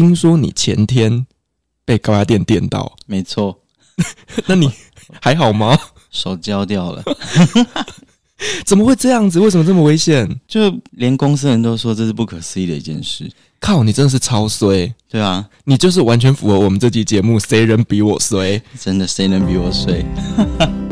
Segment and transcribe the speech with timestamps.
[0.00, 1.26] 听说你前天
[1.84, 3.60] 被高压电电到，没错。
[4.48, 4.72] 那你
[5.20, 5.78] 还好吗？
[6.10, 7.04] 手焦掉了。
[8.64, 9.38] 怎么会这样子？
[9.38, 10.26] 为什么这么危险？
[10.48, 13.30] 就连公司人都说这是不可思议的一件事。
[13.60, 14.90] 靠，你真的是超衰。
[15.06, 18.58] 对啊，你就是完全符合我们这期节目，谁人比我衰？
[18.80, 20.02] 真的，谁能比我衰？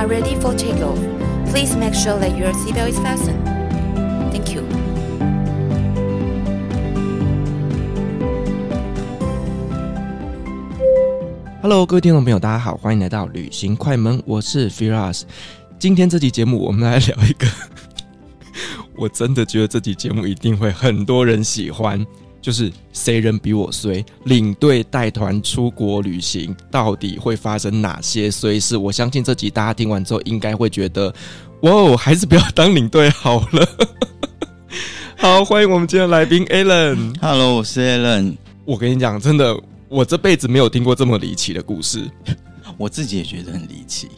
[0.00, 0.98] are ready for takeoff.
[1.50, 3.44] Please make sure that your seatbelt is fastened.
[4.32, 4.64] Thank you.
[11.60, 15.24] Hello，各位听众朋友，大家好，欢迎来到旅行快门，我是 Firas。
[15.78, 17.46] 今天这期节目，我们来聊一个。
[18.96, 22.06] 我真的觉得这期节目一定会很多人喜欢，
[22.40, 24.04] 就是谁人比我衰？
[24.24, 28.76] 领队带团出国旅行，到底会发生哪些衰事？
[28.76, 31.12] 我相信这集大家听完之后，应该会觉得，
[31.62, 33.68] 哇哦，还是不要当领队好了。
[35.18, 37.14] 好，欢迎我们今天的来宾 Alan。
[37.20, 38.36] Hello，我是 Alan。
[38.64, 39.54] 我跟你讲，真的，
[39.88, 42.08] 我这辈子没有听过这么离奇的故事，
[42.78, 44.08] 我自己也觉得很离奇。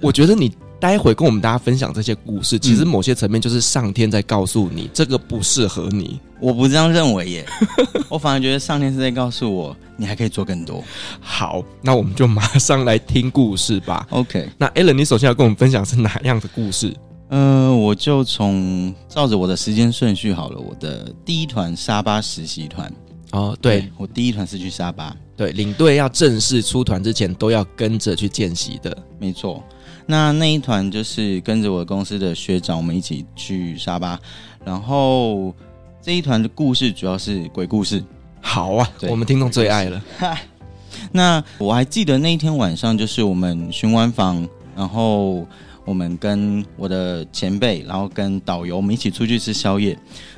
[0.00, 0.52] 我觉得你。
[0.80, 6.18] 待会跟我们大家分享这些故事，其实某些层面就是上天在告诉你，这个不适合你。
[6.40, 7.46] 我不这样认为耶，
[8.08, 10.82] 我反而觉得上天是在告诉我，你还可以做更多。
[11.20, 14.06] 好，那我们就马上来听故事吧。
[14.10, 16.96] OK，那 Alan，你首先要跟我们分享是哪样的故事？
[17.28, 20.58] 呃，我就从照着我的时间顺序好了。
[20.58, 22.90] 我的第一团沙巴实习团，
[23.32, 29.62] 哦，对，对我第一团是去沙巴，对，领队要正式出团之前都要跟着去见习的，没错。
[30.06, 34.18] 那那一团就是跟着我公司的学长，我们一起去沙巴。
[34.64, 35.54] 然后
[36.02, 38.02] 这一团的故事主要是鬼故事。
[38.40, 40.02] 好啊，我们听众最爱了。
[41.12, 45.46] 那我还记得那一天晚上，就是我们巡完房，然后
[45.84, 49.96] 我们跟我的前辈，然后跟导游，我们一起出去吃宵夜。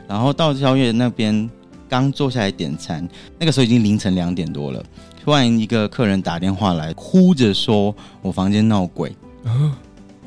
[0.09, 1.49] 然后到宵夜那边
[1.89, 3.09] 刚坐下来点餐，
[3.39, 4.84] 那个时候已经凌晨两点多了。
[5.25, 9.15] 突然一个客人打电话来，哭着说我房间闹鬼。
[9.44, 9.72] 嗯，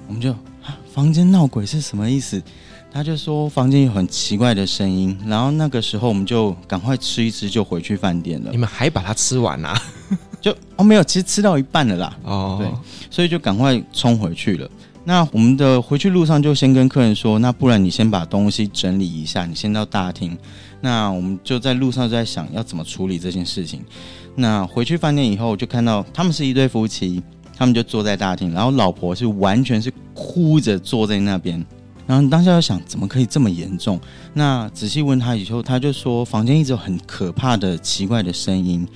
[0.08, 0.32] 我们就
[0.64, 2.42] 啊，房间闹鬼是什么意思？
[2.92, 8.52] 他就说房间有很奇怪的声音，然后那个时候我们就赶快吃一吃，就回去饭店了。
[8.52, 9.78] 你们还把它吃完啊？
[10.40, 12.18] 就哦，没有，其实吃到一半了啦。
[12.24, 12.72] 哦，对，
[13.10, 14.70] 所以就赶快冲回去了。
[15.04, 20.38] 那我们的回去路上就先跟客人说，那不然你先把东西整理一下，你先到大厅。
[20.80, 23.82] 那我们就在路上就在想要怎么处理这件事情。
[24.36, 27.22] 那回去饭店以后，就看到他们是一对夫妻。
[27.56, 31.64] 他们就坐在大厅，然后老婆是完全是哭着坐在那边，
[32.06, 34.00] 然后当下就想，怎么可以这么严重？
[34.34, 38.88] 那仔细问他以后，他就说房间一直有很可怕的、奇怪的声音。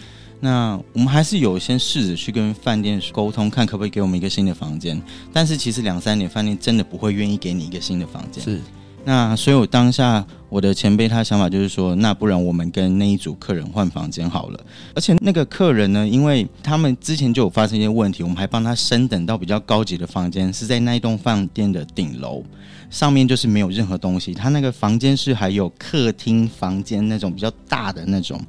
[0.42, 5.02] 那我们还是有先试着去跟饭店沟通，看可不可以给我们一个新的房间。
[5.34, 8.44] 但是其实两三年饭店真的不会愿意给你一个新的房间。
[8.44, 8.62] 是。
[9.06, 14.60] 那所以，我当下我的前辈他的想法就是说，那不然我们跟那一组客人换房间好了。
[14.94, 22.44] 而且那个客人呢，因为他们之前就有发生一些问题，我们还帮他升等到比较高级的房间，是在那一栋饭店的顶楼，
[22.92, 24.34] 上面就是没有任何东西。
[24.34, 28.40] 他那个房间是还有客厅房间那种比较大的那种。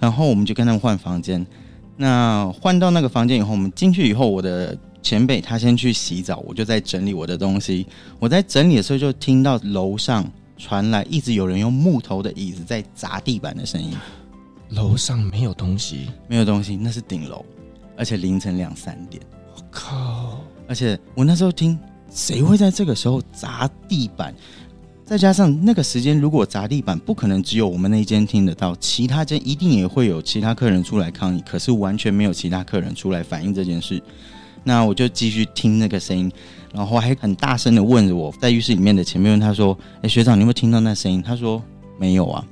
[0.00, 1.44] 然后我们就跟他们换房间。
[1.96, 4.78] 那换到那个房间以后，我们进去以后，我的。
[5.04, 7.86] 前辈他先去洗澡，我就在整理我的东西。
[8.18, 10.24] 我在整理的时候，就听到楼上
[10.56, 13.92] 传来一直有人用木头的椅子在砸地板的声音。
[14.70, 17.44] 楼上没有东西，没有东西，那是顶楼，
[17.98, 19.22] 而且凌晨两三点。
[19.54, 20.40] 我靠！
[20.66, 21.78] 而且我那时候听，
[22.10, 24.34] 谁会在这个时候砸地板？
[25.04, 31.44] 再加上那个时间，如果砸地板，不可能只有我们那一间听得到，其他间一定也会有其他客人出来抗议。
[31.46, 34.02] 可是完全没有其他客人出来反映这件事。
[34.64, 36.32] 那我就继续听那个声音，
[36.72, 41.62] 然后还很大声的问着我在浴室里面的前辈问他说：“哎，学长，你有没有听到那声音？”他说
[42.00, 42.44] ：“没有啊。”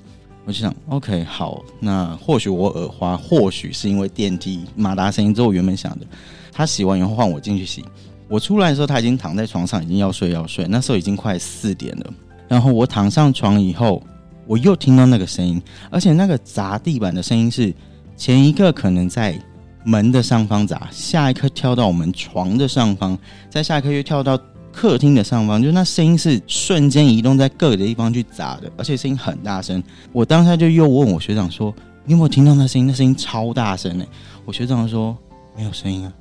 [0.44, 6.06] 我就想：“OK，好，那或许我耳花，或许是因为电梯马达声音。”之后原本想的，
[6.52, 7.84] 他洗完以后换我进去洗。
[8.28, 10.66] 我出来的时候，他已经躺在床上，已经要睡要睡。
[10.68, 12.12] 那时候已经快四点了。
[12.48, 14.02] 然后我躺上床以后，
[14.46, 17.72] 我又听到那个声音，而且那个砸地板的声音是
[18.16, 19.40] 前一个可能在。
[19.84, 23.18] 门的上方砸，下一刻跳到我们床的上方，
[23.50, 24.38] 再下一刻又跳到
[24.72, 29.82] 客厅的上方，就那声音是瞬间移动在各个地方去砸的，而且声音很大声。
[30.12, 31.74] 我当下就又问我学长说
[32.04, 32.86] ：“你有没有听到那声音？
[32.86, 34.04] 那声音超大声呢。”
[34.46, 35.16] 我学长说
[35.56, 36.12] ：“没有声音啊。”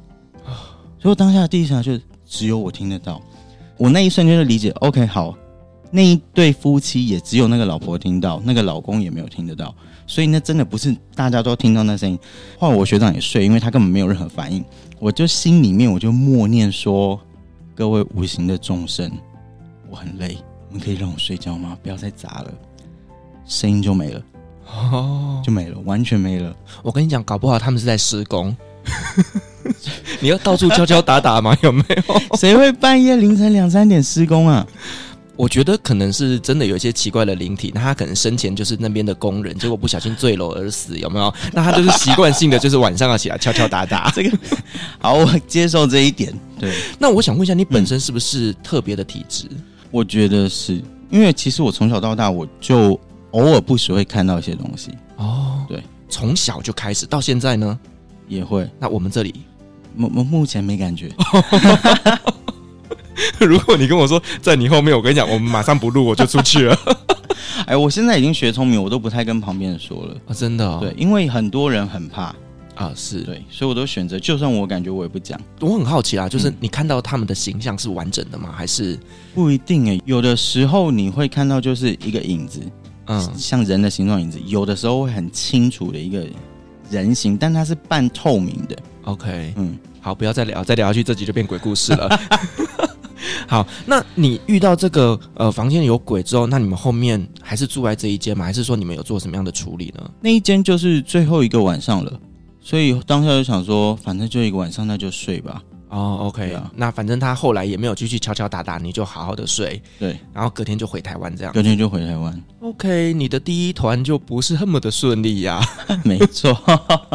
[1.00, 3.22] 所以当下的第一想就只有我听得到。
[3.78, 5.36] 我那一瞬间就理解，OK，好，
[5.90, 9.74] 那一对夫妻也只有那个老婆听到，那个老公也没有听得到。
[10.12, 12.20] 所以那真的不是大家都听到那声音。
[12.60, 14.62] 后来我学长也睡，因为他根本没有任何反应。
[15.00, 17.18] 我就心里面我就默念说。
[17.74, 19.10] 各位无形的众生，
[19.90, 20.38] 我很累，
[20.68, 21.76] 你们可以让我睡觉吗？
[21.82, 22.54] 不要再砸了，
[23.46, 24.22] 声音就没了，
[24.68, 26.54] 哦，就没了，完全没了。
[26.84, 28.56] 我跟你讲，搞不好他们是在施工，
[30.20, 31.58] 你要到处敲敲打打吗？
[31.64, 32.38] 有没有？
[32.38, 34.68] 谁会半夜凌晨两三点施工啊？
[35.38, 41.34] 我觉得可能是真的有一些奇怪的灵体，那他可能生前就是那边的工人，结果不小心坠楼而死，有没有？
[41.52, 44.12] 那他就是习惯性的，就是晚上要起来敲敲打打。
[44.16, 44.38] 这个
[45.00, 46.32] 好，我接受这一点。
[46.60, 49.46] 对，那我想问一下，你本身是不是特别的体质？
[49.90, 53.00] 我觉得是因为其实我从小到大，我就
[53.32, 54.92] 偶尔不时会看到一些东西。
[55.16, 57.80] 哦，对，从小就开始，到现在呢
[58.28, 58.70] 也会。
[58.80, 59.34] 那我们这里
[59.96, 61.10] 目目目前没感觉。
[63.40, 66.78] 如果你跟我说在你后面，我跟你讲，我们马上不录，我就出去了。
[67.66, 70.80] 哎，我现在已经学聪明，我都不太跟旁边人说了啊，真的、哦。
[70.82, 72.34] 对，因为很多人很怕
[72.76, 75.40] 啊，是对，所以我都选择，就算我感觉我也不讲。
[75.60, 78.50] 我很好奇啊，就是你看到他们的形象是完整的吗？
[78.56, 78.98] 还是
[79.36, 79.90] 不一定？
[79.90, 82.60] 哎，有的时候你会看到就是一个影子，
[83.08, 86.26] 嗯，像人的形状影子；有的时候会很清楚的一个
[86.90, 88.76] 人形，但它是半透明的。
[89.04, 92.10] OK，嗯，好，不要再聊，再聊下去这集就变鬼故事了。
[93.48, 98.46] 好，那你遇到这个呃房间有鬼之后，那你们后面还是住在这一间吗？
[98.46, 100.10] 还是说你们有做什么样的处理呢？
[100.22, 102.20] 那一间就是最后一个晚上了，
[102.62, 105.62] 所以当下就想说，反正就一个晚上，那就睡吧。
[105.90, 109.82] 哦，OK 啊，那反正他后来也没有继续敲敲打打，你就好好的睡。
[110.00, 111.52] 对，然后隔天就回台湾这样。
[111.54, 112.44] 隔天就回台湾。
[112.62, 115.56] OK，你的第一团就不是那么的顺利呀、
[115.88, 116.00] 啊。
[116.06, 116.54] 没错。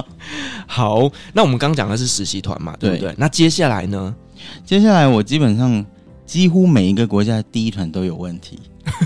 [0.69, 3.09] 好，那我们刚讲的是实习团嘛，对不对？
[3.09, 4.15] 对，那接下来呢？
[4.63, 5.83] 接下来我基本上。
[6.27, 8.59] 几乎每一个国家的第一团都有问题，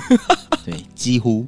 [0.65, 1.47] 对，几乎。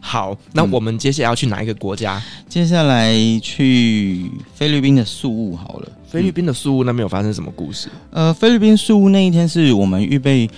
[0.00, 2.16] 好，那我们接下来要去哪一个国家？
[2.16, 5.92] 嗯、接下来去菲律宾的宿务好了。
[6.06, 7.88] 菲律宾的宿务那边有发生什么故事？
[8.10, 10.48] 呃，菲律宾宿务那一天是我们预备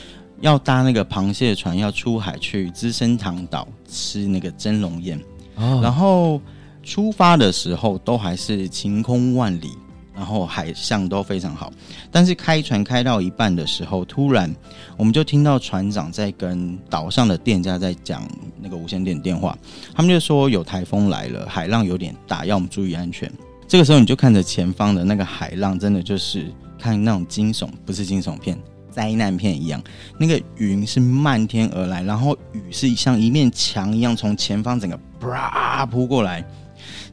[0.41, 5.21] 要搭那个螃蟹船要出海去资生堂岛吃那个蒸笼宴，
[5.57, 6.41] 哦、然后
[6.85, 9.73] 出发的时候都还是晴空万里。
[10.19, 11.73] 然后海象都非常好，
[12.11, 14.53] 但是开船开到一半的时候，突然
[14.97, 18.29] 我们就听到船长在跟岛上的店家在讲
[18.61, 19.57] 那个无线电电话，
[19.95, 23.31] 他们就说有台风来了，海浪有点大，要我们注意安全。
[23.69, 28.59] 这个时候你就看着前方的那个海浪，真的就是看那种惊悚，不是惊悚片，
[28.91, 29.81] 灾难片一样。
[30.19, 36.45] 那个云是漫天而来，然后雨是像一面墙一样从前方整个啪扑过来。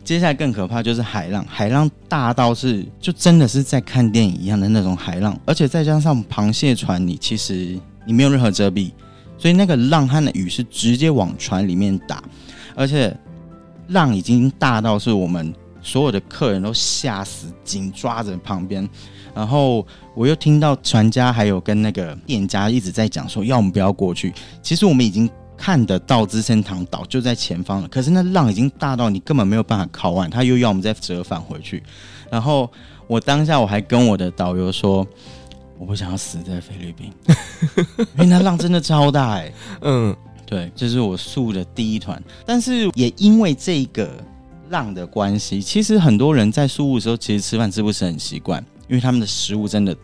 [0.05, 7.75] 接下来更可怕就是海浪，海浪大到是就真的是在看电影一样的那种海浪，而且再加上螃蟹船，你其实
[8.05, 8.91] 你没有任何遮蔽，
[9.35, 12.23] 所以那个浪和的雨是直接往船里面打，
[12.75, 13.17] 而且
[13.87, 18.87] 浪已经大到是我们所有的客人都吓死，紧抓着旁边，
[19.33, 24.31] 然后我又听到船家还有跟那个店家一直在讲说要我们不要过去，
[24.61, 25.27] 其实我们已经。
[25.57, 31.81] 看得到资生堂岛就在前方了，可是那浪已经大到你根本没有办法靠岸，他又要我们再折返回去。
[32.29, 32.69] 然后
[33.07, 35.05] 我当下我还跟我的导游说，
[35.77, 37.11] 我不想要死在菲律宾，
[38.15, 39.53] 因为那浪真的超大哎、欸。
[39.81, 44.09] 嗯，对，这是我宿的第一团，但是也因为这个
[44.69, 49.95] 浪的关系，其实很多人在宿务的时候，其实吃饭吃不是很习惯，因为他们的食物真的。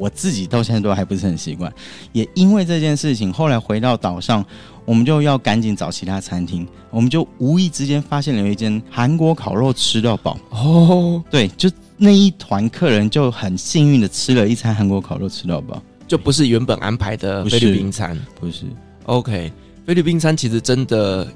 [0.00, 1.70] 我自己到现在都还不是很习惯，
[2.12, 4.42] 也因为这件事情，后来回到岛上，
[4.86, 10.38] 我们就要赶紧找其他餐厅，我们就无意之间发现了一间韩国烤肉吃到饱。
[10.48, 19.52] 哦，对，就那一团客人就很幸运的吃了一餐韩国烤肉吃到饱，就不是原本安排的菲律宾餐，不是，不是，OK，
[19.84, 21.28] 菲律宾餐其实真的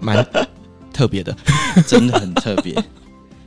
[0.00, 0.26] 蛮
[0.92, 1.36] 特别的，
[1.86, 2.74] 真的很特别。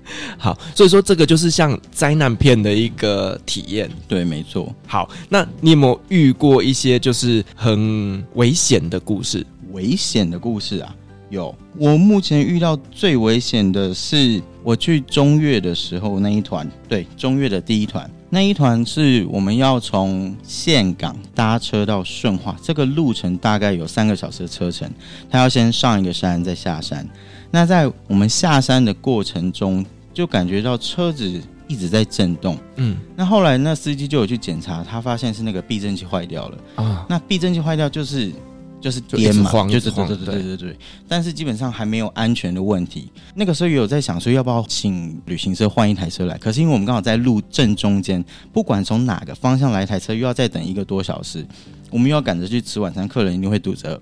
[0.38, 4.74] 好，所以说这个就是像灾难片的一个体验，对，没错。
[4.86, 9.46] 好，那你有没有遇过一些就是很危险的故事？
[9.72, 10.96] 危险的故事啊，
[11.30, 11.56] 有。
[11.78, 24.88] 我目前遇到最危险的是我去中越的时候那一团，对，中越的第一团那一团是我们要从岘港搭车到顺化，这个路程大概有三个小时的车程，
[25.30, 27.08] 他要先上一个山再下山。
[27.56, 31.30] 那在我们下山的过程中，就感觉到车子
[31.68, 32.56] 一一直在震动。
[32.76, 36.58] 嗯，那后来那司机就有去检查，他发现是那个避震器坏掉了。
[36.76, 38.32] 啊，那避震器坏掉就是
[38.80, 40.78] 就是颠嘛，就是对对对对对对。
[41.08, 43.12] 但是基本上还没有安全的问题。
[43.34, 51.44] 那个时候也有在想说要不要请旅行社换一台车来，可是因为我们刚好在路正中间，不管从哪个方向来一台车，又要再等一个多小时，
[51.90, 54.00] 我们又要赶着去吃晚餐，客人一定会肚子饿。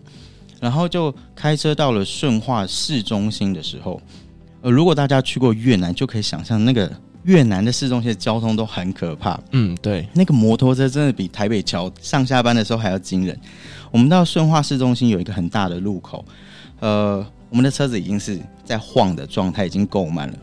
[0.62, 4.00] 然后就开车到了顺化市中心的时候，
[4.62, 6.90] 呃，如果大家去过越南，就可以想象那个
[7.24, 9.40] 越南的市中心的交通都很可怕。
[9.54, 13.36] 嗯，对，那个摩托车真的比台北桥上下班的时候还要惊人。
[13.90, 16.24] 我们到顺化市中心有一个很大的路口，
[16.80, 20.38] 呃，我们的车子已经是在晃的状态，已经够慢了。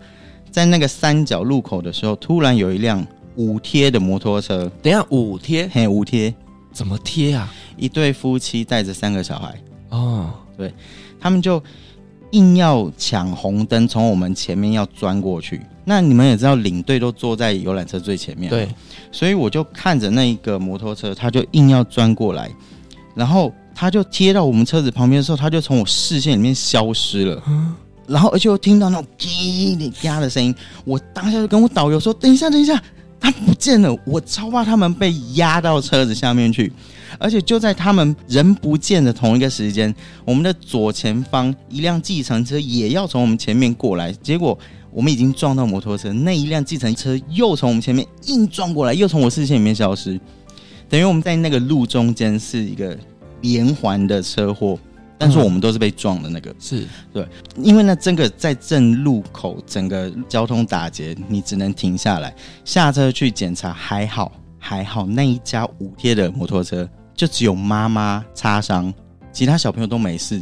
[0.51, 3.07] 在那个三角路口的时候，突然有一辆
[3.37, 6.35] 五贴的摩托车，等一下五贴嘿，五贴，
[6.73, 7.49] 怎么贴啊？
[7.77, 9.55] 一对夫妻带着三个小孩。
[9.91, 10.73] 哦，对
[11.21, 11.63] 他们就
[12.33, 15.61] 硬要抢红灯，从我们前面要钻过去。
[15.85, 18.69] 那你们也知道，领队都坐在游览车最前面，对，
[19.11, 22.51] 所以我就看着那一个摩托车，他就硬要钻过来，
[23.15, 27.43] 然后他就贴到我们车子旁边的时候，他就从我视线里面消失了。
[27.49, 27.75] 嗯
[28.07, 30.55] 然后而且我听到那种滴滴嘎的声音，
[30.87, 32.83] 我当下就跟我导游说：“等一下，等一下，
[33.21, 36.73] 他不见了！”我超怕他们被压到车子下面去。
[37.19, 39.93] 而且就在他们人不见的同一个时间，
[40.25, 44.57] 我们的左前方一辆计程车也要从我们前面过来，结果
[44.91, 50.21] 我们已经撞到摩托车，那一辆计程车又从我们前面硬撞过来，又从我视线里面消失，
[50.89, 52.97] 等于我们在那个路中间是一个
[53.41, 54.79] 连环的车祸，
[55.19, 62.35] 但是我们都是被撞的那个，是对，因为呢，整个在正路口整个交通打结，你只能停下来
[62.65, 66.89] 下车去检查，还好还好，那一家五贴的摩托车。
[67.17, 68.95] 就只有妈妈擦伤，
[69.33, 70.41] 其他小朋友都没事，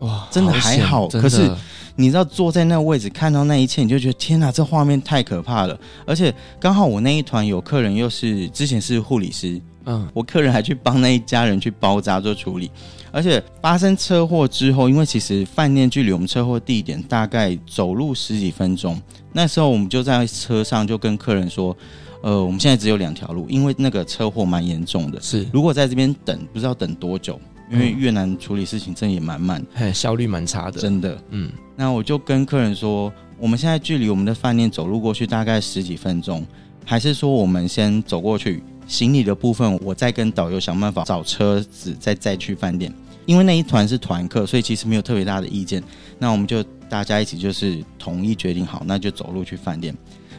[0.00, 1.08] 哇，真的还好。
[1.08, 1.50] 可是
[1.96, 5.80] 你知道坐在那个位置看到那一切，你就觉得天哪，这画面太可怕了。
[6.06, 6.30] 而且
[6.60, 12.70] 刚好我那一团有客人又是之前是护理师，嗯，我客人还去帮那一家人去包扎做处理。
[13.10, 19.00] 而且发生车祸之后，因为其实饭店距离我们车祸地点大概走路十几分钟，
[19.32, 21.76] 那时候我们就在车上就跟客人说。
[22.20, 25.20] 呃，我们现在只有两条路，因为那个车祸蛮严重的。
[25.20, 31.16] 是，如果在这边等，不知道等多久，因为越南处理事情真的也蛮慢，嘿，效率蛮差的，真的。
[31.30, 36.44] 嗯，那我就跟客人说，我们现在距离我们的饭店走路过去大概十几分钟，
[36.84, 42.92] 还是说我们先走过去，行李的部分我再跟导游想办法找车子再再去饭店。
[43.26, 45.82] 因为那一团是团客，所以其实没有特别大的意见。
[46.18, 49.94] 那我们就大家一起就是统一决定好，那就走路去饭店。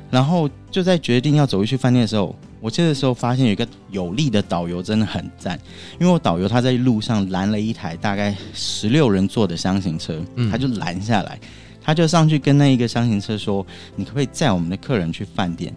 [0.10, 5.56] 然后就在决定要走路去饭店的时候，我这个时候发现有一个有力的导游真的很赞，
[6.00, 11.40] 因为我导游他在路上拦了一台大概十六人坐的箱型车，他就拦下来，
[11.80, 13.64] 他就上去跟那一个箱型车说
[13.96, 15.72] ：“你可不可以载我们的客人去饭店？”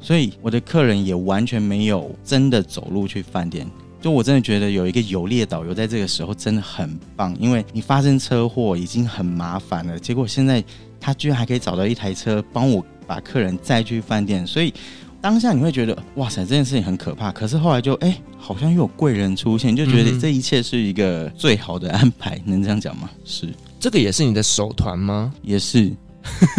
[0.00, 3.66] 所以我的客人也完全没有真的走路去饭店。
[4.00, 10.62] 就我真的觉得有一个有力的导游在这个时候真的很棒，因为你发生车祸已经很麻烦了，结果现在
[11.00, 12.84] 他居然还可以找到一台车帮我。
[13.08, 14.70] 把客人载去饭店，所以
[15.18, 17.32] 当下你会觉得哇塞，这件事情很可怕。
[17.32, 23.08] 可是后来就哎、欸，好像又有贵人出现，就觉得这一切是一个最好的安排，能这样讲吗？
[23.24, 23.48] 是，
[23.80, 25.32] 这个也是你的首团吗？
[25.40, 25.90] 也是，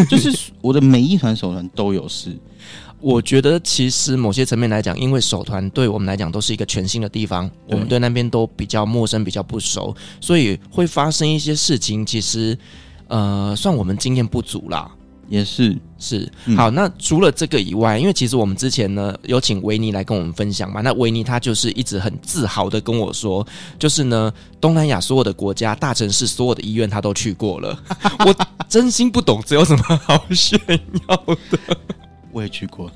[0.10, 2.36] 就是我的每一团首团都有事。
[3.02, 12.06] 我觉得其实某些层面来讲，因为首团对我们来讲都是一个全新的地方，我们对那边都比较陌生、比较不熟，所以会发生一些事情。
[12.06, 12.58] 其实
[13.08, 14.92] 呃，算我们经验不足啦。
[15.30, 16.28] 也是是
[16.58, 23.46] 好，那除了这个以外，因为其实我们之前呢有请维尼来跟我们分享嘛，那维尼他就是一直很自豪的跟我说，
[23.78, 27.80] 就是呢东南亚所有的国家、大城市所有的医院他都去过了，
[28.26, 28.36] 我
[28.68, 30.60] 真心不懂这有什么好炫
[31.08, 31.16] 耀
[31.52, 31.78] 的。
[32.40, 32.90] 我也去过，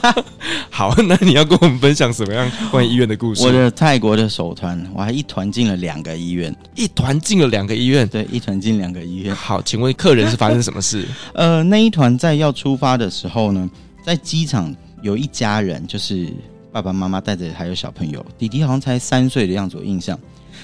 [0.72, 3.44] 好，那你要跟我们分享什么样关于医院的故事？
[3.44, 9.34] 我的泰国的首团，我还一团进了两个医院，一团进了两个医院，对，一团进两个医院。
[9.36, 11.06] 好，请问客人是发生什么事？
[11.34, 13.68] 呃，那一团在要出发的时候呢，
[14.02, 16.32] 在机场有一家人，就是
[16.72, 20.18] 爸爸妈妈带着还有小朋友，弟弟好像才三岁的样子，我印象。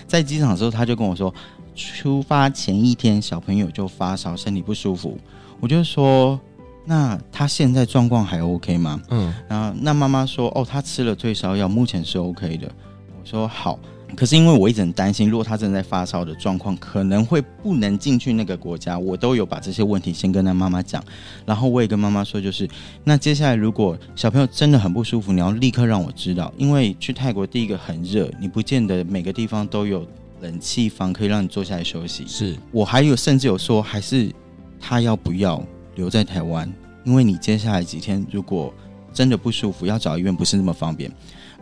[0.06, 1.34] 在机场的时候，他就跟我说，
[1.76, 5.18] 出发前一天小朋友就发烧，身体不舒服，
[5.60, 6.40] 我就说。
[6.84, 9.00] 那他现在状况还 OK 吗？
[9.10, 12.70] 嗯，然后那妈妈说，哦，他吃了退烧药，目前是 OK 的。
[13.18, 13.78] 我说好，
[14.14, 18.98] 可是因为我一直很担心，如果他正在发烧的状况，可能会不能进去那个国家。
[18.98, 21.02] 我都有把这些问题先跟他妈妈讲，
[21.46, 22.68] 然后我也跟妈妈说，就是
[23.02, 30.06] 那接下来如果小朋友真的很不舒服，你要立刻让我知道，因为去泰国第一个很热，你不见得每个地方都有
[30.42, 32.26] 冷气房可以让你坐下来休息。
[32.26, 34.30] 是我还有甚至有说，还是
[34.78, 35.64] 他要不要？
[35.94, 36.72] 留在台湾，
[37.04, 38.72] 因为你接下来几天如果
[39.12, 41.10] 真的不舒服，要找医院不是那么方便。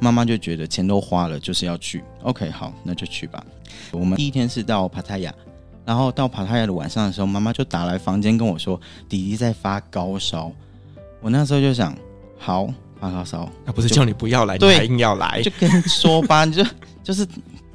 [0.01, 2.03] 妈妈就觉得钱都花了，就是要去。
[2.23, 3.45] OK，好，那就去吧。
[3.93, 5.33] 我们第一天是到帕塔亚，
[5.85, 10.51] 然后到帕塔亚的晚上的时候，妈妈就打来房间跟我说，弟弟在发高烧。
[11.21, 11.97] 我那时候就想，
[12.37, 12.67] 好，
[12.99, 16.65] 发高烧，那不是叫你不要来，对，你还硬要来，就跟说吧，你就
[17.05, 17.25] 就是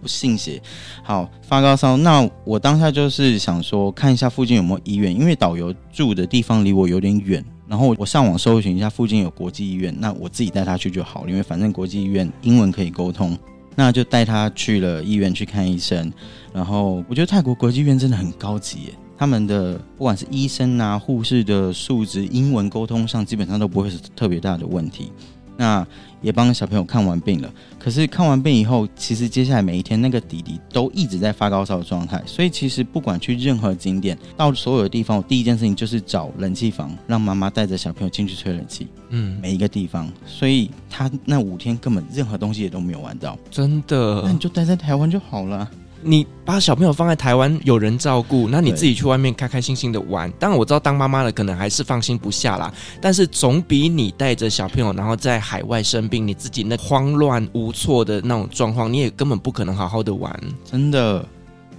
[0.01, 0.61] 不信邪。
[1.03, 7.43] 好，发高烧，那我当下就是想说，看一下附近有没有医院，因为导游住的地方离我有点远。
[7.67, 13.37] 然后我上网搜寻一下附近有国际医院，那我自己带他去就好了，因为反正国际医院英文可以沟通，
[13.75, 16.09] 那就带他去了医院去看医生。
[16.53, 25.11] 然后我觉得泰国国际医院真的很高级耶，他们的不管是医生啊、护士的素质，英文沟通上基本上都不会是特别大的问题。
[25.57, 25.85] 那
[26.21, 38.87] 也帮小朋友看完病了，可是看完病以后，其实接下来每一天那个弟弟都一直在发高烧的状态，所以其实不管去任何景点，到所有的地方，我第一件事情就是找冷气房，让妈妈带着小朋友进去吹冷气。
[39.09, 44.21] 嗯，每一个地方，所以他那五天根本任何东西也都没有玩到，真的。
[44.25, 45.69] 那你就待在台湾就好了。
[46.01, 50.31] 你把小朋友放在台湾有人照顾，那你自己去外面开开心心的玩。
[50.39, 60.39] 当然我知道当妈妈的可能还是放心不下啦，但是总比你带着小朋友然后在海外生病，你自己那慌乱无措的那种状况，你也根本不可能好好的玩。
[60.63, 61.25] 真的，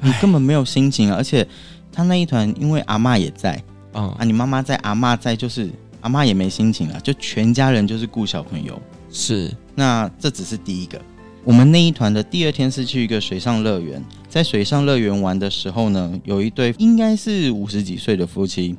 [0.00, 1.16] 你根本没有心情啊！
[1.16, 1.46] 而且
[1.92, 3.62] 他那一团因为阿嬷也在，
[3.94, 5.70] 嗯啊，你妈妈在，阿嬷在，就是
[6.00, 8.80] 阿嬷也没心情了，就全家人就是顾小朋友。
[9.10, 11.00] 是，那这只是第一个。
[11.44, 18.76] 我们那一团的第二天是去一个水上乐园，在水上乐园玩的时候呢，有一对应该是五十几岁的夫妻，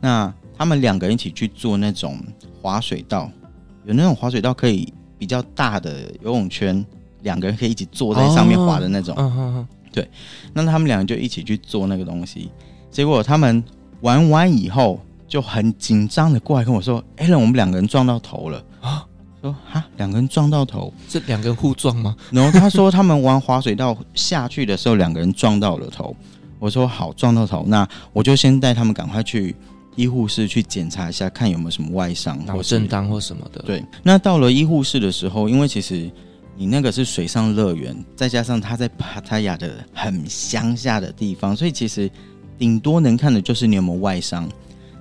[0.00, 2.18] 那他们两个人一起去做那种
[2.62, 3.30] 滑水道，
[3.84, 6.82] 有那种滑水道可以比较大的游泳圈，
[7.22, 9.14] 两个人可以一起坐在上面滑的那种。
[9.16, 10.08] 哦、对，
[10.54, 12.50] 那他们两个就一起去做那个东西，
[12.90, 13.62] 结果他们
[14.00, 14.98] 玩完以后
[15.28, 18.64] 就很紧张的过来跟我说：“哎，我们两个人撞到头了。”
[19.42, 22.16] 说哈，两个人撞到头，这两个人互撞吗？
[22.30, 26.14] 然后他说他们玩滑水道下去的时候，两个人撞到了头。
[26.58, 29.54] 我说好，撞到头，那我就先带他们赶快去
[29.94, 33.60] 医护室去检查一下，看有没有什么外伤、脑震荡或什么的。
[33.62, 36.10] 对，那到了医护室的时候，因为其实
[36.56, 42.10] 你那个是水上乐园，再加上他在帕塔亚的很乡下的地方，所以其实
[42.58, 44.48] 顶多能看的就是你有没有外伤。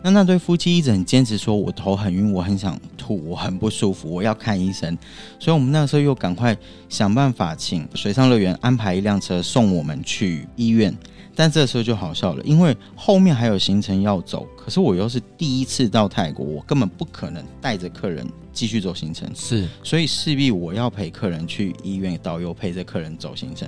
[0.06, 4.96] 那那对夫妻一直很坚持说，我头很晕，我很想吐，我很不舒服，我要看医生。
[5.40, 6.56] 所以我们那时候又赶快
[6.88, 10.96] 想办法请水上乐园安排一辆车送我们去医院。
[11.34, 19.28] 但这时候就好笑了，因为后面还有行程要走，可是我又是第一次到泰国，我根本不可能带着客人继续走行程。
[19.34, 23.68] 是，所以势必我要陪客人去医院，导游陪着客人走行程。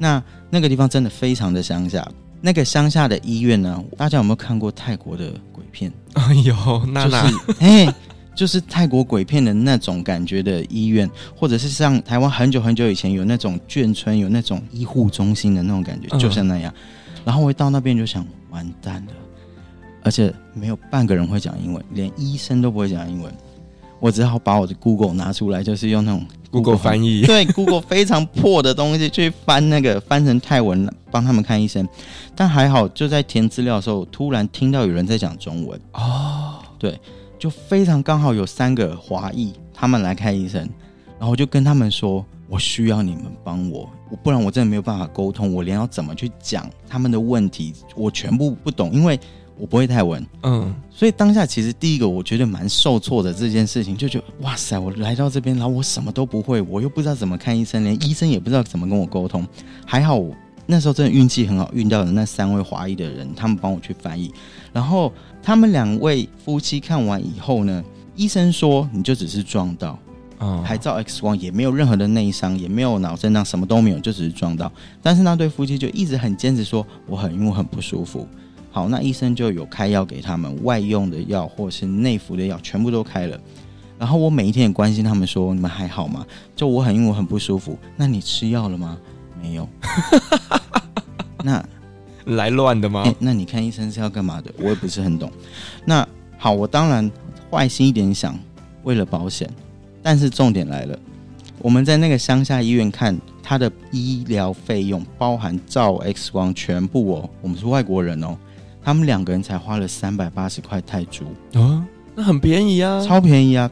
[0.00, 2.04] 那那个地方真的非常的乡下。
[2.40, 3.82] 那个乡下的医院呢？
[3.96, 5.92] 大家有没有看过泰国的鬼片？
[6.14, 6.54] 哎呦，
[6.86, 7.94] 娜娜，就是 哎，
[8.34, 16.72] 就是泰国鬼片的那种感觉的医院，或者是像台湾很久很久以前有那种眷村，有那种医护中心的那种感觉，就像那样。
[17.24, 19.12] 然后我一到那边就想，完蛋了，
[20.02, 23.32] 而且没有半个人会讲英文，连医生都不会讲英文。
[24.00, 31.86] 我只好把我的 Google 拿出来，就是用那种 Google 翻译， 对 Google 非常破的东西去翻那个翻成泰文，帮他们看医生。
[32.34, 36.98] 但还好，就在填资料的时候，突然听到有人在讲中文哦，对，
[37.38, 40.60] 就非常刚好有三个华裔他们来看医生，
[41.18, 49.20] 然后我就跟他们说，我需要你们帮我，我不然我真的没有办法沟通，我连要怎么去讲他们的问题，我全部不懂，因为。
[49.60, 59.46] 我不会泰文，嗯，所以当下其实第一个我觉得蛮受挫的这件事情，就觉得哇塞，我来到这边，然后我什么都不会，我又不知道怎么看医生，连医生也不知道怎么跟我沟通。
[59.84, 60.18] 还好
[60.64, 64.32] 那时候真的运气很好，遇到了那三位华裔的人，他们帮我去翻译。
[64.72, 67.84] 然后他们两位夫妻看完以后呢，
[68.16, 69.98] 医生说你就只是撞到，
[70.38, 74.72] 嗯，还照 X 光，也没有任何的内伤，也没有脑震荡，什么都没有，就只是撞到。
[75.02, 78.26] 但是那对夫妻就一直很坚持说我很因为我很不舒服。
[78.72, 83.38] 好，那医生就有开药给他们，外用的药或是内服的药，全部都开了。
[83.98, 88.96] 然后我每一天也关心他们说：“你们还好吗？”就我很因为我很不舒服，那你吃药了吗？
[89.42, 89.68] 没有。
[91.42, 91.64] 那
[92.26, 93.02] 来乱的吗？
[93.02, 94.52] 欸，那你看医生是要干嘛的？
[94.58, 95.30] 我也不是很懂。
[95.84, 96.06] 那
[96.38, 97.10] 好，我当然
[97.50, 98.38] 坏心一点想，
[98.84, 99.50] 为了保险。
[100.02, 100.98] 但是重点来了，
[101.58, 103.18] 我们在那个乡下医院看。
[103.42, 108.36] 他的医疗费用包含照 X 光全部哦，我们是外国人哦，
[108.82, 113.70] 他们两个人才花了三百八十块泰铢啊，那很便宜啊，超便宜啊！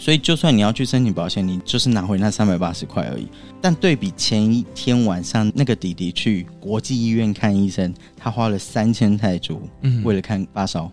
[0.00, 3.28] 所以就算你要去申请保险，你就是拿回那三百八十块而已。
[3.60, 10.90] 但对比前一天晚上那个弟弟去国际医院看医生，他花了三千泰铢，嗯，为了看发烧。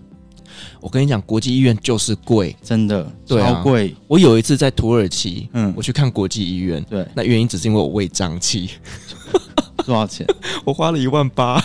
[0.82, 3.96] 我跟你讲，国际医院就是贵，真的，对啊超贵。
[4.08, 8.72] 我有一次在土耳其，嗯我去看国际医院，对，那原因只是因为我胃胀气，
[9.86, 10.26] 多少钱？
[10.66, 11.64] 我花了一万八，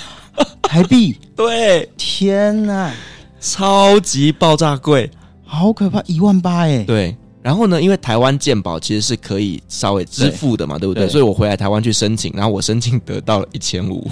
[0.73, 1.15] 台币？
[1.37, 2.91] 对，天哪，
[3.39, 5.11] 超级爆炸贵，
[5.45, 6.03] 好可怕！
[6.07, 7.15] 一万八哎，对。
[7.43, 11.05] 然后呢，因为台湾健保其实是可以稍微支付的嘛，对，对不对？
[11.05, 14.11] 对所以我回来台湾去申请，然后我申请得到了一千五，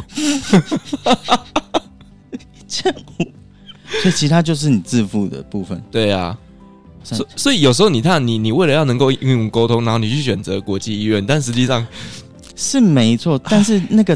[2.33, 3.25] 一千五，
[4.03, 5.83] 所以其他就是你自付的部分。
[5.91, 6.37] 对啊。
[7.03, 11.87] 算所所以有时候你看，你你为了要能够英文沟通，然后你去选择国际医院，但实际上
[12.55, 14.15] 是没错，但是那个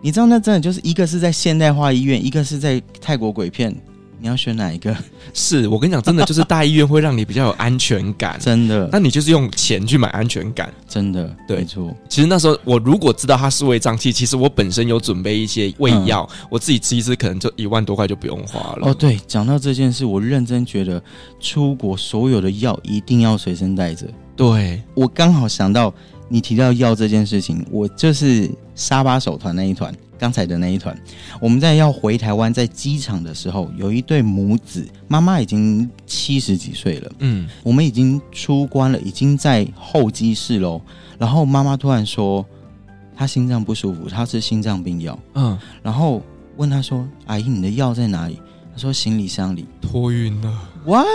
[0.00, 3.74] 你知道，那真的就是一个是在现代化医院，一个是在泰国鬼片，
[4.20, 4.96] 你要选哪一个？
[5.34, 10.72] 是我跟你讲，真的就是大医院会让你比较有安全感，真的，那你就是用钱去买安全感。
[10.88, 11.94] 真的，对没错。
[12.08, 18.88] 其实那时候我如果知道它是胃胀气，其实我本身有准备一些胃药，嗯我自己吃一吃，可能就一万多块就不用花了。
[18.88, 21.02] 哦，对，讲到这件事，我认真觉得
[21.40, 24.06] 出国所有的药一定要随身带着。
[24.34, 25.92] 对，我刚好想到
[26.28, 30.96] 你提到药这件事情，我就是沙巴手团那一团，刚才的那一团，
[31.40, 40.80] 我们在要回台湾，在机场的时候，有一对母子，妈妈已经七十几岁了，嗯，我们已经出关了，已经在候机室喽。
[41.18, 42.46] 然后妈妈突然说，
[43.16, 45.18] 她心脏不舒服，她吃心脏病药。
[45.34, 46.22] 嗯，然后
[46.56, 48.38] 问她说：“阿姨，你的药在哪里？”
[48.72, 49.66] 她说：“行李箱里。
[49.80, 51.06] 托运了，”What？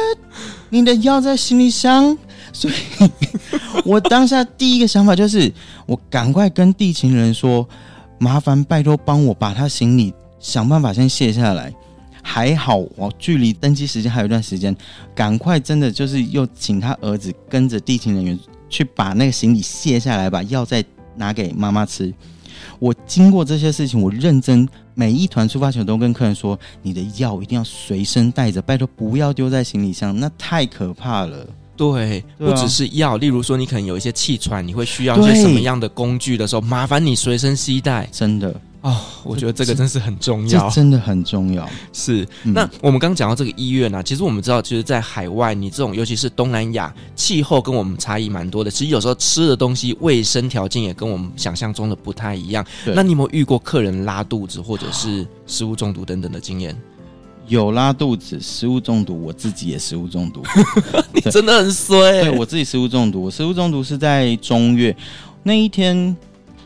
[0.69, 2.17] 你的药在行李箱？
[2.51, 2.73] 所以，
[3.85, 5.51] 我当下第一个想法就是，
[5.85, 7.67] 我赶快跟地勤人说，
[8.17, 11.73] 麻烦拜托帮我把他行李想办法先卸下来。
[12.25, 14.73] 还好，我距离登机时间还有一段时间，
[15.13, 18.39] 赶快真的就是又请他儿子跟着地勤人员
[18.69, 20.83] 去把那个行李卸下来，把药再
[21.17, 22.13] 拿给妈妈吃。
[22.79, 31.45] 我经过这些事情，我认真每一团出发前都跟客人说，你的药一定要随身带着，拜托不要丢在行李箱，那太可怕了。
[31.75, 38.95] 对，对啊不只是药，例如说你可能有一些气喘，你会需要一些什么样的工具的时候，麻烦你随身携带真的，哦。
[39.23, 41.65] 我觉得这个真是很重这要，真的很重要。
[41.93, 42.27] 是。
[42.43, 48.69] 嗯那我们刚刚讲到这个医院啊，其实我们知道，其实，在海外，你这种尤其是东南亚，气候跟我们差异蛮多的。
[48.69, 52.65] 其实有时候吃的东西，卫生条件也跟我们想象中的不太一样。
[52.93, 56.77] 那你有没有遇过客人拉肚子或者是食物中毒等等的经验？
[57.47, 60.43] 有拉肚子、食物中毒，我自己也食物中毒。
[61.13, 64.95] 你真的很衰、对我自己食物中毒，我食物中毒是在中月
[65.43, 66.15] 那一天。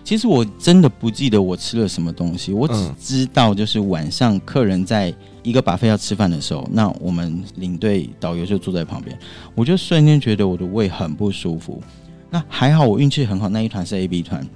[0.03, 5.13] 其实我真的不记得我吃了什么东西，我只知道就是晚上客人在
[5.43, 9.19] 一个 buffet 要吃饭的时候，那我们领队导游就坐在旁边，
[9.53, 11.83] 我就瞬间觉得我的胃很不舒服。
[12.29, 14.47] 那还好我运气很好，那一团是 A B 团，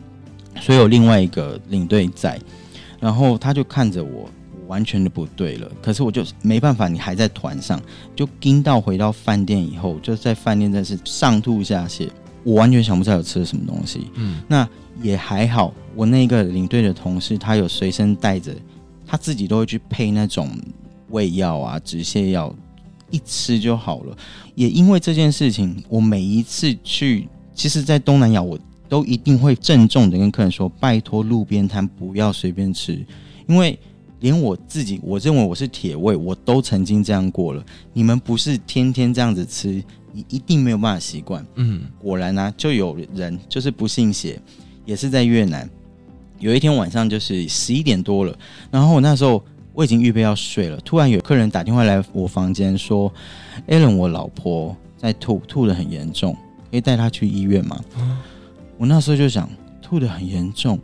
[0.62, 2.40] 所以有另外一个领队在，
[3.02, 4.30] 然后他就看着，我
[4.72, 5.70] 完全的不对了。
[5.82, 7.82] 可是我就没办法，你还在团上，
[8.16, 12.08] 就盯到回到饭店以后，就在饭店真是上吐下泻，
[12.46, 14.10] 我完全想不起来我吃了什么东西。
[14.16, 14.66] 嗯，那
[15.02, 18.56] 也还好，我那个领队的同事他有随身带着，
[19.06, 20.50] 他自己都会去配那种
[21.10, 22.56] 胃药啊、止泻药，
[23.10, 24.18] 一吃就好了。
[24.56, 28.58] 也因为这件事情，我每一次去，其实，在东南亚我
[28.88, 33.06] 都一定会郑重的跟客人说，拜托路边摊不要随便吃，
[33.50, 33.78] 因为
[34.22, 37.64] 连我自己，我认为我是铁胃，我都曾经这样过了。
[37.92, 41.46] 你们不是天天这样子吃，你一定没有办法习惯。
[41.56, 44.40] 嗯，果然呢、啊，就有人就是不信邪。
[44.84, 45.70] 也是在越南，
[46.40, 48.36] 有一天晚上就是十一点多了，
[48.72, 49.42] 然后我那时候
[49.74, 53.14] 我已经预备要睡了，突然有客人打电话来我房间说
[53.68, 56.36] ：“Alan，我老婆在吐，吐的很严重，
[56.72, 58.18] 可以带她去医院吗？”嗯、
[58.80, 59.48] 我那时候就想，
[59.84, 60.78] 吐的很严重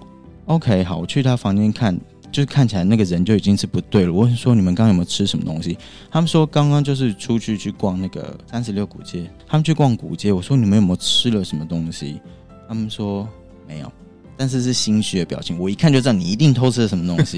[0.46, 2.00] ，OK，好，我去她房间看，
[2.32, 4.14] 就是看起来那个人就已经是不对了。
[4.14, 5.78] 我问说：“你们刚刚有没有吃什么东西？”
[6.12, 12.20] 他们说：“刚刚就是出去去逛那个三十六古街，他们去逛古街。”我说：“你们有没有吃了什么东西？”
[12.68, 13.28] 他们说。
[13.70, 13.92] 没有，
[14.38, 17.38] 但是是心虚的表情，我一看就知道你一定偷吃了什么东西。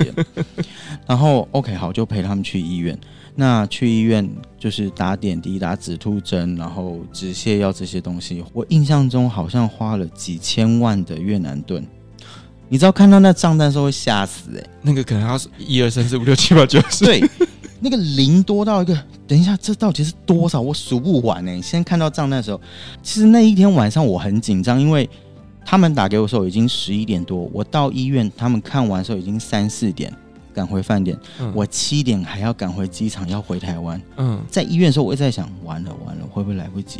[1.07, 2.95] 然后 OK 好，就陪他们去医院。
[3.33, 8.45] 那去医院就是打点滴、打止吐针，然后止泻药这些东西。
[8.53, 11.83] 我印象中好像花了几千万的越南盾。
[12.69, 17.21] 你知道看到那账单的时候会吓死哎、欸，那个可能要是一二三四五六七八九十，对，
[17.81, 20.61] 那个零多到一个，等一下这到底是多少？
[20.61, 21.61] 我数不完哎、欸。
[21.61, 22.61] 先看到账单的时候，
[23.03, 25.09] 其实那一天晚上我很紧张，因为。
[25.65, 30.11] 他们打给我的时候已经十一点多，我到医院，他们看完的时候已经三四点，
[30.51, 31.15] 赶回饭店。
[31.39, 34.01] 嗯、我七点还要赶回机场，要回台湾。
[34.17, 36.99] 嗯，在医院的时候，我一直在想，完了完了，会不会来不及？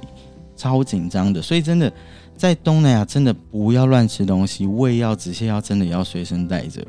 [0.55, 1.41] 超紧张的。
[1.41, 1.91] 所以真的，
[2.39, 6.81] 在东南亚真的不要乱吃东西，胃药、止泻药真的要随身带着。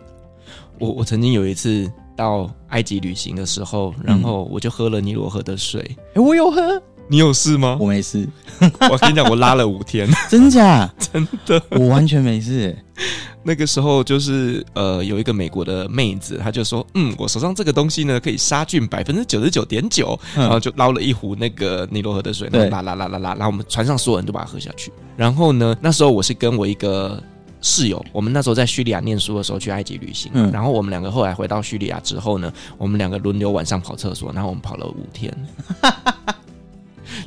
[0.79, 1.91] 我我曾经有一次。
[2.17, 5.81] 到埃及旅行的时候，然后我就喝了尼罗河的水。
[5.81, 6.61] 哎、欸，我有喝，
[7.09, 7.79] 你有事吗？
[7.81, 8.29] 我没事。
[8.91, 10.87] 我跟你讲，我拉了五天， 真假？
[11.01, 12.77] 真的，我完全没事。
[13.43, 24.93] 那个时候就是呃，有一个美国的妹子，她就说：“嗯，我手上这个东西呢，可以杀菌百分之九十九点九。”然后就捞了一壶那个尼罗河的水，然后拉拉拉拉拉，然后我们船上所有人都把它喝下去。
[25.17, 27.23] 然后呢，那时候我是跟我一个
[27.63, 30.31] 室友，我们那时候在叙利亚念书的时候去埃及旅行。
[30.35, 35.35] 嗯，然后我们两个后来回到叙利亚之后呢，我们两个轮流晚上跑厕所，然后我们跑了五天。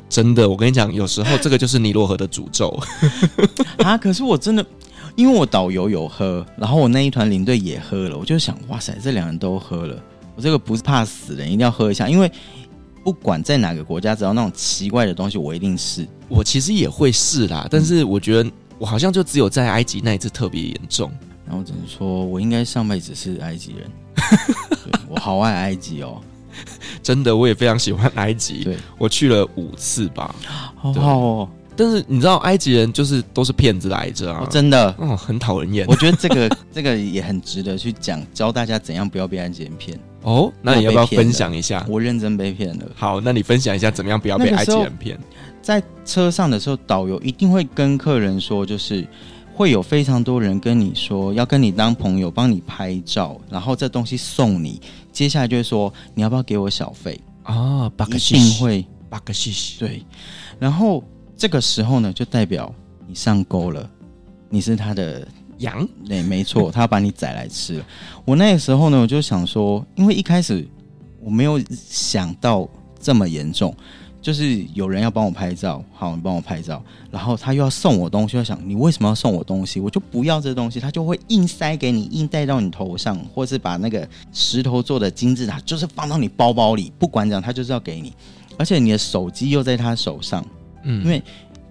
[0.08, 2.68] 真的，我跟你讲，有时候这个就是尼罗河的诅咒
[3.78, 3.98] 啊！
[3.98, 4.64] 可是我真的。
[5.16, 10.02] 因为我导游有喝，然后我那一团领队也喝了，我就想，哇塞，这两人都喝了，
[10.34, 12.08] 我这个不是怕死人，一定要喝一下。
[12.08, 12.30] 因为
[13.04, 16.06] 不管在哪个国家，只要那种奇怪的东西，我一定试。
[16.28, 21.10] 我其实也会试啦，但是我觉得我好像就只有在埃及那一次特别严重。
[21.46, 23.90] 然后只能说我应该上辈子是埃及人，
[25.08, 26.20] 我好爱埃及哦，
[27.02, 28.64] 真的，我也非常喜欢埃及。
[28.64, 30.34] 对，我去了五次吧，
[30.74, 31.48] 好好哦。
[31.76, 34.42] 但是你知道埃及人就是都是骗子来着啊！
[34.42, 35.86] 哦、真的，哦，很讨人厌。
[35.88, 39.98] 我觉得这个 这个也很值得去讲，教大家怎样不要被埃及人骗。
[40.22, 41.84] 哦，那你要不要分享一下？
[41.88, 42.84] 我认真被骗了。
[42.94, 45.18] 好，那你分享一下怎么样不要被埃及人骗？
[45.60, 49.06] 在车上的时候，导游一定会跟客人说，就是
[49.52, 54.80] 会有非常多人跟你说要跟你当朋友，帮你拍照，然后这东西送你。
[55.10, 57.90] 接下来就会说你要不要给我小费啊？
[58.08, 59.80] 一定会八个西西。
[59.80, 60.02] 对，
[60.58, 61.02] 然后。
[61.36, 62.72] 这个时候呢，就代表
[63.06, 63.90] 你上钩了，
[64.48, 65.26] 你是他的
[65.58, 67.86] 羊，对，没错，他要把你宰来吃了。
[68.24, 70.66] 我那个时候呢，我就想说，因为一开始
[71.20, 72.68] 我没有想到
[73.00, 73.74] 这么严重，
[74.22, 79.80] 就是有人要帮我拍照，好，你帮我拍照，然后他又要送我东西，我想你为什么要送我东西？
[79.80, 88.12] 我就不要这东西，他就会硬塞给你，硬戴到你头上，或是把那个石头做的金字塔，就是放到你包包里，不管怎样，他就是要给你，
[88.56, 90.44] 而且你的手机又在他手上。
[90.84, 91.22] 嗯，因为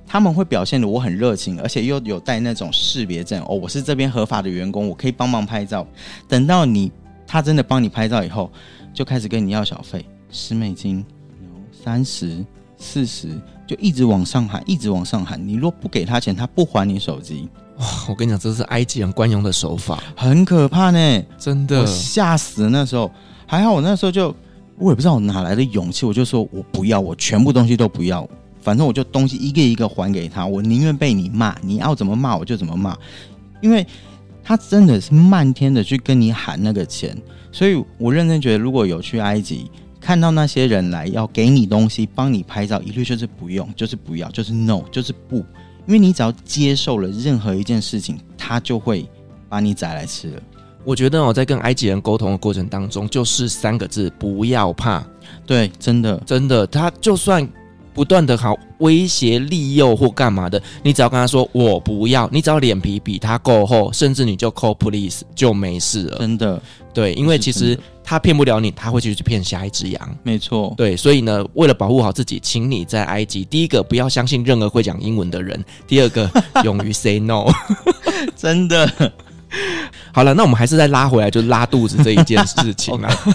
[0.06, 5.88] 他们会表现的我很热情，而且又有带那种识别证哦，我是这边合法的员工，我可以帮忙拍照。
[6.28, 6.92] 等到你
[7.26, 8.52] 他真的帮你拍照以后，
[8.94, 11.04] 就开始跟你要小费，十美金、
[11.72, 12.46] 三十、
[12.78, 13.30] 四十，
[13.66, 15.42] 就一直往上喊，一直往上喊。
[15.48, 17.50] 你若不给他钱，他不还你手机。
[17.78, 22.70] 哇，我跟你讲，这是埃及人惯用的手法，很可怕呢，真的，我吓死。
[22.70, 23.10] 那时候
[23.48, 24.36] 还好，我那时候就
[24.78, 28.30] 我也不知道我哪来的勇气，我就说我不要，我全部东西都不要。
[28.64, 32.98] 反正我就东西一个一个还给他，我宁愿被你骂，你要怎么骂我就怎么骂，
[33.62, 33.86] 因为
[34.42, 37.16] 他真的是漫天的去跟你喊那个钱，
[37.52, 45.38] 所以我认真觉得，如果有去埃及看到那些人来要给你东西、帮你拍照，一律就是不用，就是不要，就是 no，就是不，
[45.86, 49.06] 因为你只要接受了任何一件事情，他就会
[49.50, 50.42] 把你宰来吃了。
[50.86, 55.06] 我觉得我在跟埃及人沟通的过程当中，就是三个字：不要怕。
[55.46, 57.46] 对，真的，真的，他就算。
[57.94, 66.18] 不断的好威胁利诱或干嘛的，你只要跟他说我不要，你只要脸皮比他够厚，甚至你就 call police 就没事了。
[66.20, 66.62] 真的，
[66.94, 70.18] 对，因为其实他骗不了你，他会去骗下一只羊。
[70.24, 76.30] 没错，对，所以呢，为了保护好自己，请你在埃及，第一个不要相信任何会讲英文的人，第二个
[76.64, 77.46] 勇于 say no。
[78.36, 78.90] 真的，
[80.12, 83.16] 好了，那我们还是再拉回来，就拉肚子这一件事情啊。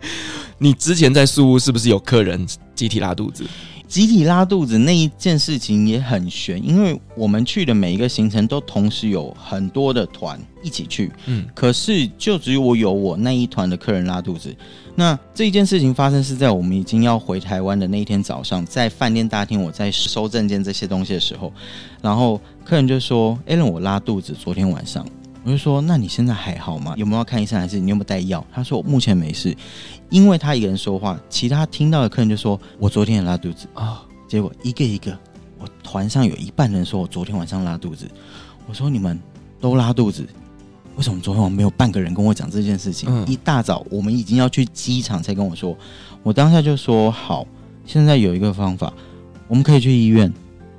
[0.60, 3.44] 你之前在宿屋是不是有客人集体拉肚子？
[3.88, 14.54] 集体拉肚子那一件事情也很悬，因为我们去的每一个行程都同时有很多的团一起去，嗯，可是就只有我有我那一团的客人拉肚子。
[14.94, 21.50] 那这一件事情发生是在我们已经要回台湾的那一天早上，在饭店大厅，我在收证件这些东西的时候，
[22.02, 25.06] 然后客人就说：“Alan，我拉肚子，昨天晚上。”
[25.48, 26.92] 我就说：“那你现在还好吗？
[26.98, 29.56] 有没有要看医生，还是你有没有带药？”他说：“我目前没事。”
[30.10, 33.82] 因为他一个人说话，其他听到的客人就说：“我昨天也拉肚子啊。
[33.82, 35.18] 哦”结果一个一个，
[35.58, 38.06] 我团上有一半人说我昨天晚上拉肚子。
[38.66, 39.18] 我说：“你们
[39.58, 40.28] 都拉肚子，
[40.96, 45.74] 为什么昨天晚上没有半个人跟我讲这件事情？”嗯、一大早我们已经要去机场才跟我说。
[46.22, 47.46] 我当下就说：“好，
[47.86, 48.92] 现在有一个方法，
[49.46, 50.30] 我们可以去医院。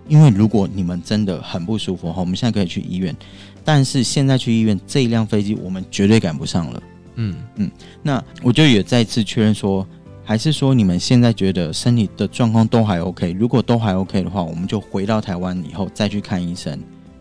[0.07, 3.15] 因为如果你们真的很不舒服，哈，我们现在可以去医院。
[3.63, 6.83] 但是现在去医院这一辆飞机，我们绝对赶不上了。”
[7.21, 7.69] 嗯嗯，
[8.01, 9.85] 那我就也再次确认说，
[10.23, 13.33] 还是说你们现在觉得身体的状况都还 OK？
[13.33, 16.79] 如果都还 OK 的话，我们就回到台湾以后再去看医生。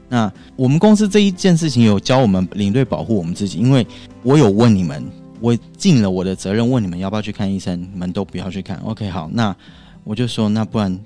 [0.09, 3.85] 那我们公司这一件事情有教我们领队保护我们自己，因为
[4.23, 5.05] 我有问你们，
[5.41, 8.77] 我尽了我的责任问你们要不要去看医生，你们都不要去看。
[8.85, 9.55] OK，好，那
[10.05, 10.97] 我就说，那不然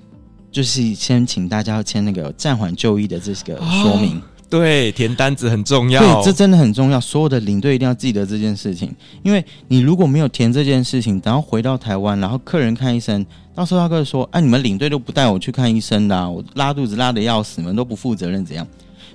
[0.51, 4.19] 就是先请大家签那个暂缓就医的这个说明。
[4.19, 4.21] 哦
[4.59, 5.99] 对，填单子很重要。
[5.99, 7.01] 对，这真的很重要。
[7.01, 18.67] 所有的领队一定要记得这件事情，因为你如果没有填这件事情，然后回到台湾，然后客人看医生，到时候他会说：“哎、你们领队都不带我去看医生的、啊，我拉肚子拉的要死，你们都不负责任，怎样？”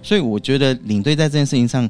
[0.03, 1.89] 所以我觉得领队在这件事情上，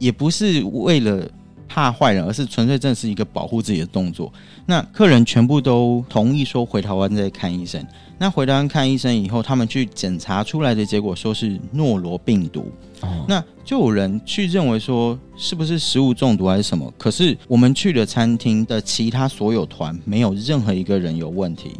[0.00, 1.24] 也不是为了
[1.68, 4.32] 怕坏人，而是纯粹真的是一个保护自己的动作。
[4.66, 7.84] 那客人全部都同意说回台湾再看医生。
[8.18, 12.72] 那回台湾看医生以后，他们去检查出来的结果说是诺罗病毒。
[13.02, 16.92] 哦，那就有人去认为说是不是食物中毒还是什么？
[16.98, 21.76] 可是我们去的餐厅的其他所有团没有任何一个人有问题。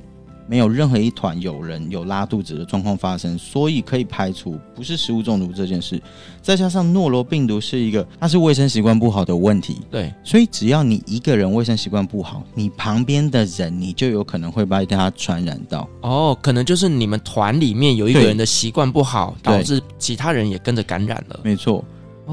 [0.48, 6.00] 没有任何一团有人有拉肚子的状况发生，所以可以排除不是食物中毒这件事。
[6.40, 9.76] 再加上诺罗病毒是一个，它是卫生习惯不好的问题。
[9.90, 15.86] 对，所以只要你一个人卫生习惯不好，你旁边的人你就有可能会把它传染到。
[16.00, 21.38] 哦，可能就是你们团里面有一个人的习惯不好，导致其他人也跟着感染了。
[21.44, 21.84] 没错，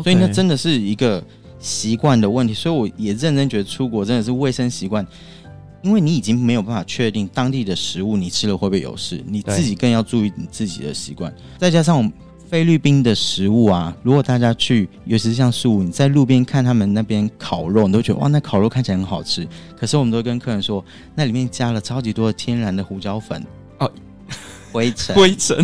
[0.01, 1.21] 所以那真的是一个
[1.59, 2.53] 习惯的问题。
[2.53, 5.05] 所以我也认真觉得出国真的是卫生习惯。
[5.85, 11.31] 因为你已经没有办法确定当地的食物你吃了会不会有事，你自己更要注意你自己的习惯。
[11.59, 12.11] 再加上我们
[12.49, 19.47] 菲律宾的食物啊，如果大家去，尤其是像素，你在路边看他们那边烤肉，你都觉得哇，那烤肉看起来很好吃。
[19.77, 23.45] 可是我们都跟客人说，那里面加了超级多的天然的胡椒粉
[23.77, 23.91] 哦，
[24.71, 25.63] 灰尘，灰尘，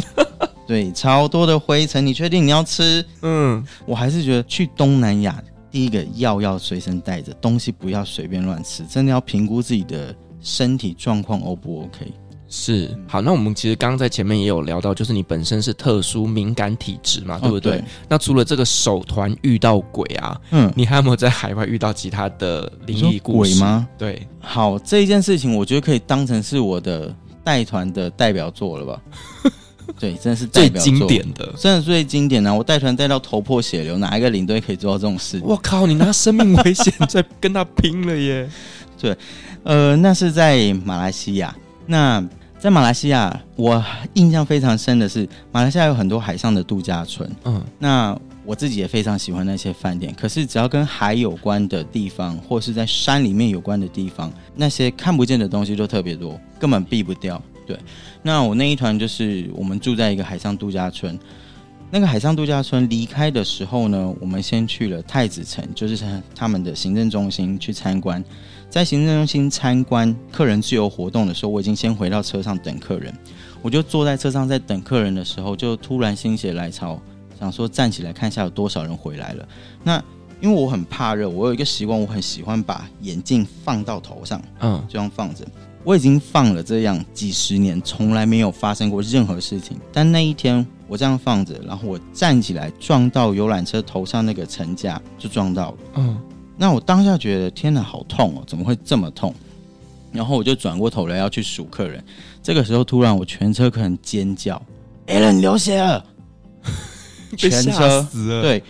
[0.67, 2.05] 对，超多的灰尘。
[2.05, 3.03] 你确定你要吃？
[3.23, 5.43] 嗯，我还是觉得去东南亚。
[5.71, 12.11] 第一个药要随身带着，东西不要随便乱吃，真的要评估自己的身体状况 O 不 OK？
[12.53, 17.75] 是，好，那我们其实刚刚在前面也有聊到，就是你本身是特殊敏感体质嘛，对不对？
[17.75, 17.83] 哦、对。
[18.09, 23.53] 那除了这个首团遇到鬼啊，嗯，你还有没有在海外遇到其他的灵异故事？
[23.53, 23.87] 鬼吗？
[23.97, 29.01] 对，好，这一件事情我觉得可以当成是我的带团的代表作了吧。
[29.99, 32.53] 对，真的是最经典的，真的最经典的、啊。
[32.53, 35.39] 我带团带到头破血流，哪一个领队可以做到这种事？
[35.43, 38.49] 我靠，你拿生命危险在跟他拼了耶！
[38.99, 39.15] 对，
[39.63, 41.55] 呃，那是在马来西亚。
[41.87, 42.23] 那
[42.59, 47.29] 在马来西亚，我印象非常深的是，马来西亚有很多海上的度假村。
[47.45, 50.13] 嗯，那我自己也非常喜欢那些饭店。
[50.19, 57.41] 可是，只要跟海有关的地方，或是在山里面有关的地方，那些看不见的东西就特别多，根本避不掉。
[57.65, 57.77] 对。
[58.21, 61.17] 那我那一团就是我们住在一个海上度假村，
[61.89, 65.97] 那个海上度假村离开的时候呢，我们先去了太子城，就是
[66.35, 68.23] 他们的行政中心去参观。
[68.69, 73.13] 在行政中心参观客人自由活动的时候，我已经先回到车上等客人。
[73.61, 76.99] 我就坐在车上在等客人的时候，就突然心血来潮，
[77.37, 79.47] 想说站起来看一下有多少人回来了。
[79.83, 80.01] 那
[80.39, 85.45] 因为我很怕热，我有一个习惯，我很喜欢把眼镜放到头上，嗯，这样放着。
[85.83, 89.77] 我已经放了这样几十年，从来没有发生过任何事情。
[89.91, 95.77] 但那一天我这样放着，然后我站起来撞到游览车头上那个层架，就撞到了。
[95.95, 96.21] 嗯，
[96.55, 98.43] 那我当下觉得天哪，好痛哦！
[98.45, 99.33] 怎么会这么痛？
[100.11, 102.03] 然后我就转过头来要去数客人。
[102.43, 104.61] 这个时候突然我全车客人尖叫
[105.07, 106.05] ：“Alan 流血了！”
[107.35, 108.41] 全车死了。
[108.43, 108.63] 对，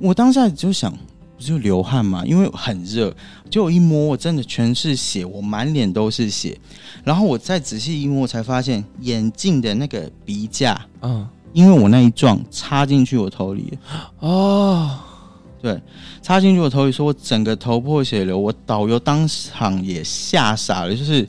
[0.00, 0.92] 我当下就想。
[1.36, 2.24] 不就流汗吗？
[2.26, 3.14] 因为很热，
[3.50, 6.58] 结果一摸，我真的全是血，我满脸都是血。
[7.04, 13.78] 然后我再仔细一摸，才发现眼镜的那个鼻架，嗯，因为我那一撞插进去我头里，
[14.20, 14.98] 哦，
[15.62, 15.80] 对，
[16.22, 21.28] 插进去我头里，说我整个头破血流，我导游当场也吓傻了，就是。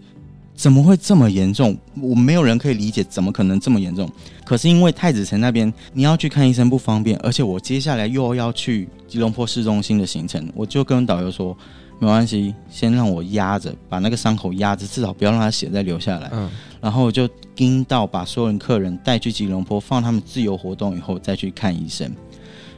[0.60, 1.74] 怎么会这么严重？
[2.02, 4.12] 我没有人可以理解，怎么可能这么严重？
[4.44, 11.58] 可是因为太子城那边你要去看医生不方便，而且我接下来又要去吉隆坡市中心的行程，我就跟导游说
[12.00, 16.30] 没关系，先让我压着，把那个伤口压着，至少不要让他血再流下来。
[16.32, 22.10] 嗯，然后我就盯到把所有人客人带去吉隆坡，放他们自由活动以后再去看医生。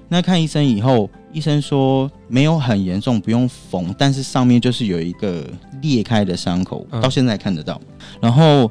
[0.09, 5.45] 那看医生以后，医生说没有很严重，不用缝，但是上面就是有一个
[5.81, 7.79] 裂开的伤口，到现在看得到。
[8.19, 8.69] 然后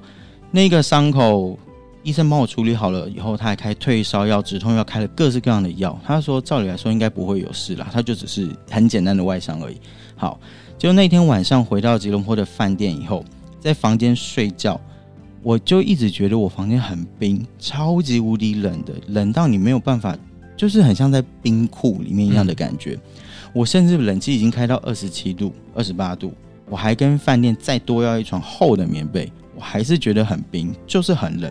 [0.50, 1.56] 那个伤口，
[2.02, 5.98] 医生帮我处理好了以后，他还开退烧药、止痛药，开了各式各样的药。
[6.04, 9.76] 他说照理来说应该不会有事啦，他就只是很简单的外伤而已。
[10.20, 10.38] 好，
[10.76, 13.24] 就那天晚上回到吉隆坡的饭店以后，
[13.58, 14.78] 在房间睡觉，
[15.42, 20.14] 我就一直觉得我房间很冰，超级无敌冷的，冷到你没有办法。
[20.58, 22.98] 就是很像在冰库里面一样的感觉，
[23.54, 26.34] 我甚至冷气已经开到二十七度、二十八度，
[26.68, 31.50] 我还跟饭店再多要一床厚的棉被，我还是觉得很冰，就是很冷。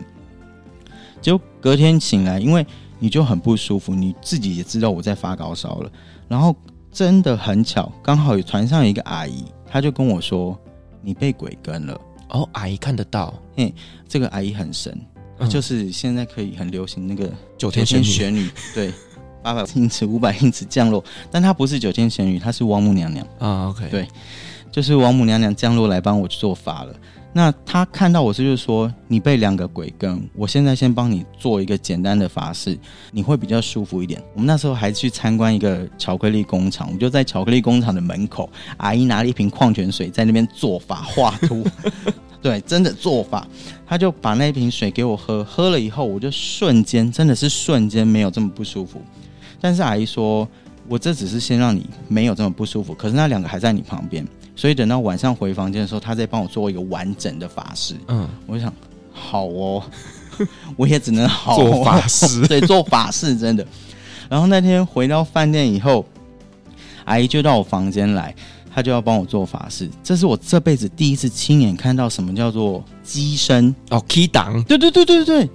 [1.19, 2.63] 就隔天醒来，因为
[2.99, 5.91] 你就很不舒服，你自己也知道我在发高烧了，
[6.27, 6.55] 然后
[6.91, 10.59] 真的很巧，刚好有船上有一个阿姨，她就跟我说
[11.01, 13.73] ：“你被鬼跟了。”哦，阿姨看得到，嘿，
[14.07, 14.95] 这个阿姨很神。
[15.49, 18.93] 就是现在可以很流行那个九天玄女，玄女对，
[19.41, 23.69] 八百英尺、五百英尺降落，但她不是九天玄女，她是王母娘娘啊。
[23.69, 24.05] OK，对，
[24.69, 26.93] 就是王母娘娘降落来帮我做法了。
[27.31, 32.77] 那他看到我是就是说，你被两个鬼跟，我现在先帮你做一个简单的法事，
[33.11, 34.21] 你会比较舒服一点。
[34.33, 41.63] 我们那时候还去参观一个巧克力工厂，我们就在巧克力工厂的门口，阿姨拿了一瓶矿泉水在那边做法画图，
[42.41, 43.47] 对，真的做法。
[43.85, 49.01] 他就把那瓶水给我喝，喝了以后我就瞬间真的是瞬间没有这么不舒服。
[49.61, 50.47] 但是阿姨说，
[50.87, 54.27] 我这只是先让你没有这么不舒服，可是那两个还在你旁边。
[54.59, 57.95] 所以等到晚上回房间的时候，他再帮我做一个完整的法事。
[58.09, 58.73] 嗯，我就想，
[59.13, 59.81] 好哦，
[60.75, 63.65] 我也只能好做法事， 对，做法事真的。
[64.27, 66.05] 然后那天回到饭店以后，
[67.05, 68.35] 阿姨就到我房间来，
[68.69, 69.89] 她就要帮我做法事。
[70.03, 75.49] 这是我这辈子第一次亲眼看到什么叫做机身哦，key 档，对对对对对，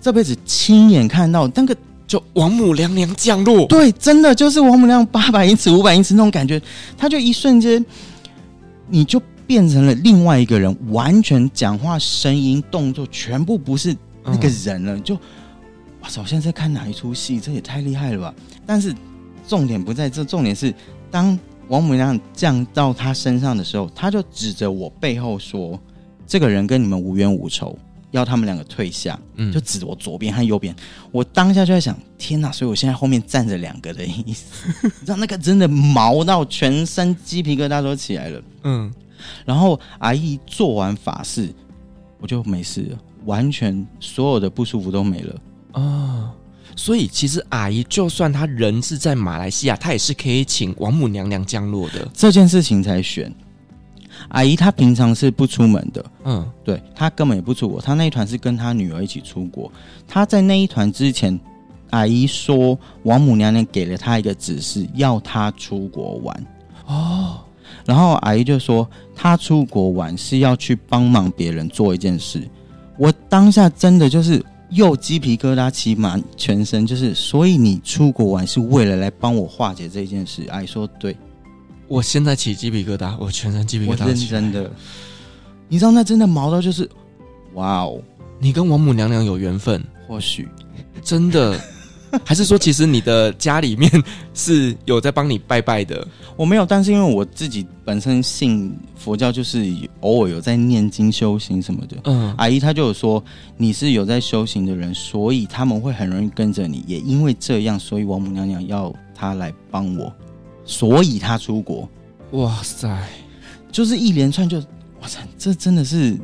[0.00, 1.76] 这辈子亲眼看到那个
[2.06, 6.62] 就王母娘娘降落，对，真的就是王母娘娘八百英尺、五百英尺那种感觉，
[6.96, 7.84] 她就一瞬间。
[8.90, 14.98] 你就变成了另外一个人，完全讲话、声音、动作全部不是那个人了。
[15.00, 15.14] 就
[16.00, 17.38] 哇塞，我现在在看哪一出戏？
[17.40, 18.34] 这也太厉害了吧！
[18.66, 18.94] 但是
[19.46, 20.74] 重点不在这，重点是
[21.10, 21.38] 当
[21.68, 25.78] 王母娘娘降到他身上的时候，他就指着我背后说
[26.26, 27.78] ：“这个人跟你们无冤无仇，
[28.10, 30.74] 要他们两个退下。”嗯，就指着我左边和右边。
[31.10, 32.52] 我当下就在想：天哪！
[32.52, 38.42] 所以我现在后面站着两个的意思， 你知道那个真的毛到全身鸡皮疙瘩都起来了。
[38.64, 38.92] 嗯，
[39.44, 41.52] 然后阿姨做完法事，
[42.18, 45.34] 我就没事了，完全所有的不舒服都没了
[45.72, 46.30] 啊、哦。
[46.76, 52.08] 所以其实阿姨就算她人是在马来西亚，她也是可以请王母娘娘降落的。
[52.14, 53.32] 这件事情才选。
[54.28, 57.80] 阿姨她平常是不出门的，嗯，对，她根本也不出国。
[57.80, 59.70] 她那一团是跟她女儿一起出国。
[60.06, 61.38] 她在那一团之前，
[61.90, 66.46] 阿姨说王母娘娘给了她一个指示，要她出国玩
[66.86, 67.40] 哦。
[67.84, 72.42] 然后阿姨就说，她出国玩是要去帮忙别人做一件事。
[72.96, 80.46] 我当下真的就是又鸡皮疙瘩起满全身，就是所以你出国玩是为了来帮我化解这件事。
[80.50, 81.16] 阿姨说对，
[81.90, 84.04] 我现在起鸡皮疙瘩，我全身鸡皮疙瘩。
[84.04, 84.70] 我认真的，
[85.68, 86.88] 你知道那真的毛到就是，
[87.54, 88.00] 哇哦，
[88.38, 90.48] 你跟王母娘娘有缘分，或许
[91.02, 91.60] 真的。
[92.24, 93.88] 还是说，其实你的家里面
[94.34, 96.04] 是有在帮你拜拜的？
[96.36, 99.64] 我没有，但是因为我自己本身信佛教，就是
[100.00, 101.96] 偶尔有在念经修行什么的。
[102.04, 103.22] 嗯，阿姨她就有说
[103.56, 106.82] 你是有在修行的人，所以他们会很容易跟着你。
[106.84, 110.12] 也因为这样，所以王母娘娘要她来帮我，
[110.70, 111.88] 所以他出国。
[112.30, 112.88] 哇塞，
[113.72, 114.58] 就是一连串就
[115.00, 116.16] 哇塞，这真的是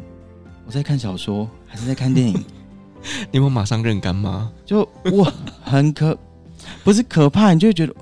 [0.65, 2.35] 我在看小说还是在看电影？
[3.33, 4.49] 你有没有马上认干妈？
[4.65, 5.33] 就哇，
[5.65, 6.17] 很可，
[6.85, 7.95] 不是可怕，你就会觉得，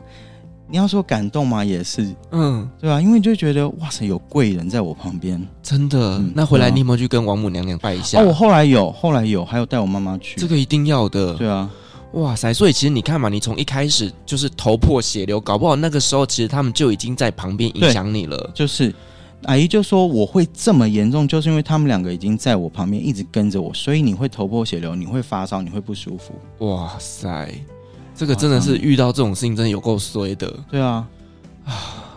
[0.69, 3.01] 你要说感动嘛，也是，嗯，对吧？
[3.01, 6.19] 因为你就觉得哇塞，有贵人在我旁边，真的。
[6.19, 8.21] 嗯、那回来你有没有去跟王母娘娘拜一下？
[8.21, 10.39] 哦，我后来有，后来有，还有带我妈妈去。
[10.39, 11.71] 这个一定要的，对啊。
[12.15, 18.95] 哇塞，所以其实你看嘛，你从一开始就是头破血流，搞不好那个时候其实他们就已经在旁边影响你了，就是。
[19.47, 26.33] 阿姨就说：“我会这么严重，就是因为他们两个已经在我旁边一直跟着我，所以你会头破血流，你会发烧，你会不舒服。”
[26.67, 27.53] 哇塞，
[28.17, 30.51] 这个真的是遇到这种事情真的有够衰的。
[30.71, 31.07] 对啊，
[31.67, 31.75] 啊，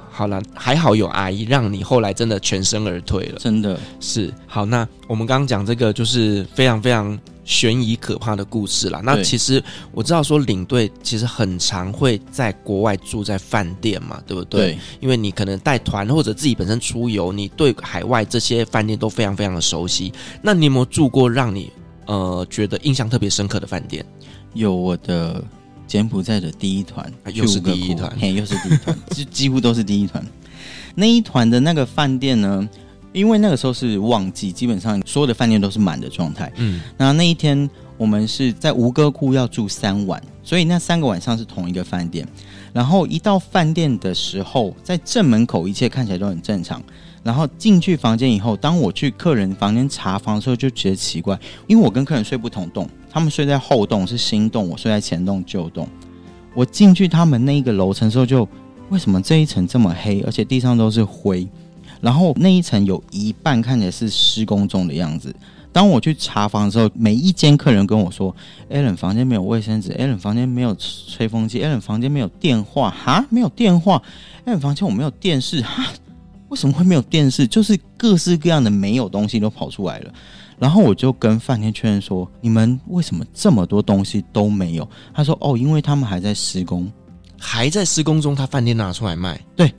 [0.10, 4.34] 好了，还好有阿姨让你后来真的全身而退了，真的是。
[4.45, 7.20] 好，那我们刚刚讲这个就是非常非常。
[7.48, 9.00] 悬疑可怕的故事啦。
[9.04, 14.74] 那其实我知道说领队其实很常会在国外住在饭店嘛，对不对？
[14.74, 14.78] 对。
[15.00, 20.12] 因为你可能带团或者自己本身出游，你对海外这些饭店都非常非常的熟悉。
[20.41, 21.72] 那你有没有住过让你
[22.06, 24.06] 呃觉得印象特别深刻的饭店？
[24.54, 25.41] 有我的
[25.88, 30.22] 柬埔寨的第一团，又是第一团，嘿，又是第一团， 就几乎都是第一团。
[30.95, 32.68] 那一团的那个饭店呢？
[33.18, 36.51] 因为那个时候是旺季，基本上所有的饭店都是满的状态。
[36.57, 42.28] 嗯，那那一天我们是在吴哥窟要住三晚，所以那三个晚上是同一个饭店。
[42.74, 46.82] 然后一到饭店的时候，在正门口一切看起来都很正常。
[47.24, 55.88] 然后进去房间以后，当我去客人房间查房的时候，就觉得奇怪，因为我跟客人睡不同栋，他们睡在后栋是新栋，我睡在前栋旧栋。
[56.53, 58.47] 我进去他们那一个楼层的时候，就
[58.89, 61.45] 为什么这一层这么黑，而且地上都是灰？
[62.02, 65.36] 然后那一层有一半看起来是施工中的样子。
[65.74, 68.36] 当我去查房的时候，每一间客人跟我说
[68.72, 74.02] ：“Alan 房间没有卫生纸，Alan 房间没有吹风机，Alan 房间没有电话，哈，没有电话
[74.45, 75.86] ，Alan 房间我没有电视，哈，
[76.50, 77.45] 为什么会没有电视？
[77.45, 80.12] 就是各式各样的没有东西都跑出来了。
[80.58, 86.91] 然后我就跟饭店确认说：“你们为什么这么多东西都没有？”他说：“哦，因为他们还在施工，
[87.38, 89.72] 还在施工中，他饭店拿出来卖。”对，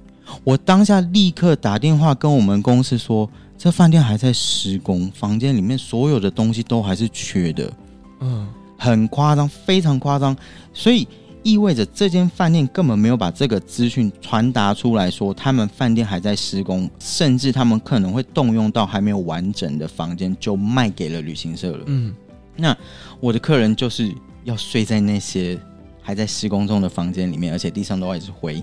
[0.44, 3.28] 我当下立刻打电话跟我们公司说
[3.58, 7.72] ：“这饭店还在施工，房间里面所有的东西都还是缺的。”
[8.20, 10.36] 嗯，很夸张，非常夸张，
[10.72, 11.06] 所以。
[11.44, 21.84] 意味着这间饭店根本没有把这个资讯传达出来说，他们饭店还在施工，甚至他们可能会动用到还没有完整的房间就卖给了旅行社了。
[21.86, 22.12] 嗯，
[22.56, 22.76] 那
[23.20, 24.12] 我的客人就是
[24.44, 25.58] 要睡在那些
[26.02, 28.62] 还在施工中的房间里面，而且地上都还是灰。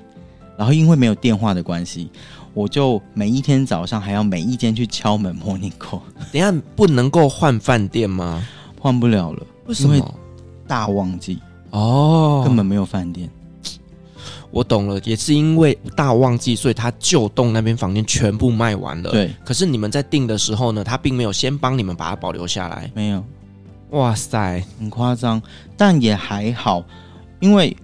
[0.58, 2.10] 然后因为没有电话的关系，
[2.53, 6.01] 我就每一天早上还要每一间去敲门 morning call。
[6.32, 8.45] 等下不能够换饭店吗？
[8.80, 10.14] 换不了了，为什么？
[10.68, 11.39] 大旺季。
[11.72, 13.30] 哦，根本没有饭店，
[14.49, 19.12] 我懂了，也是因为大旺季，所以他旧栋那边房间全部卖完了。
[19.12, 22.89] 对，可是你们在订的时候呢，他并没有先帮你们把它保留下来。
[22.95, 23.22] 没有，
[23.89, 25.41] 哇塞，很夸张，
[25.76, 26.82] 但也还好，
[27.41, 27.76] 因为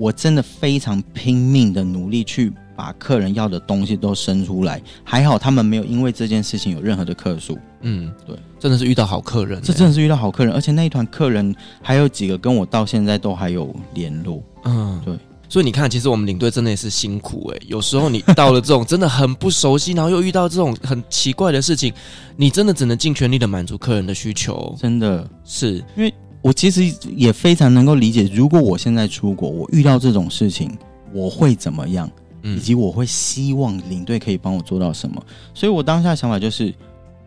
[0.00, 7.58] 我真的非常拼命的努力去把客人要的东西都生出来，还好他们没有因为这件事情有任何的客诉。
[7.82, 14.42] 嗯，对，真的是遇到好客人，欸，这真的是遇到好客人，而且那一团客人还有几个跟我到现在都还有联络。
[14.64, 15.14] 嗯，对，
[15.50, 21.92] 所以你看，其实我们领队真的也是辛苦哎，欸，有时候你到了这种真的很不熟悉，然后又遇到这种很奇怪的事情，
[22.36, 24.74] 你真的只能尽全力的满足客人的需求。
[24.80, 25.28] 真的。
[25.44, 26.82] 是，因为我其实
[27.16, 30.70] 也非常能够理解，如果我现在出国，我遇到这种事情，
[31.12, 32.10] 我会怎么样，
[32.42, 35.22] 以及我会希望领队可以帮我做到什么。
[35.54, 36.74] 所以我当下的想法就是。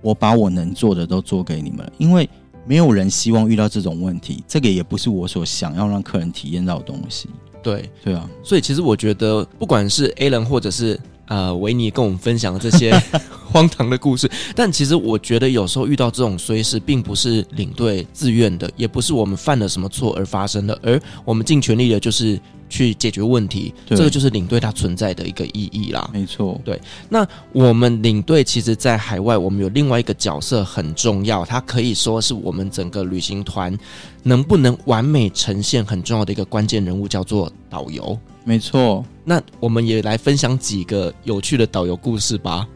[0.03, 2.29] 我把我能做的都做给你们了，因为
[2.65, 7.29] 没有人希望遇到这种问题，这个也不是我所想要让客人体验到的东西。
[7.63, 10.99] 对，对啊，所以其实我觉得，不管是 Alan 或者是
[11.33, 12.93] 呃维尼跟我们分享的这些
[13.51, 22.39] 荒唐的故事，但其实我觉得有时候遇到这种衰事，并不是领队自愿的，也不是我们犯了什么错而发生的，而我们尽全力的就是。
[22.69, 26.09] 去解决问题，这个就是领队它存在的一个意义啦。
[26.11, 26.81] 没错，对。
[27.07, 33.77] 那我们领队其实，在海外，我们有另外一个角色很重要，它可以说是我们整个旅行团
[34.23, 38.17] 能不能完美呈现很重要的一个关键人物，叫做导游。
[38.43, 39.03] 没错。
[39.23, 42.67] 那我们也来分享几个有趣的导游故事吧。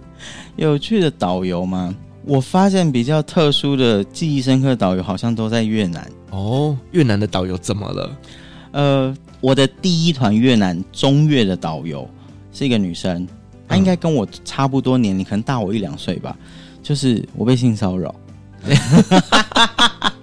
[0.55, 1.95] 有趣的导游吗？
[2.25, 6.11] 我发现比较特殊的、记忆深刻的导游，好像都在越南。
[6.31, 8.17] 哦，越南的导游怎么了？
[8.71, 9.17] 呃。
[9.39, 12.09] 我的第一团越南中越的导游
[12.51, 13.27] 是一个女生，
[13.67, 16.35] 她应该跟我差不多年龄，可能大我一两岁吧。
[16.81, 18.15] 就是我被性骚扰，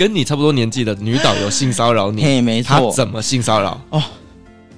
[0.00, 2.68] 跟你差不多年纪的女导游性骚扰你，嘿，没错。
[2.88, 3.78] 她怎么性骚扰？
[3.90, 4.02] 哦，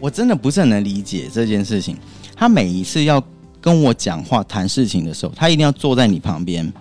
[0.01, 1.97] 我真的不是很能理解这件事情。
[2.35, 3.23] 她每一次要
[3.61, 6.73] 跟我讲话谈事情的时候，她一定要坐在你旁边，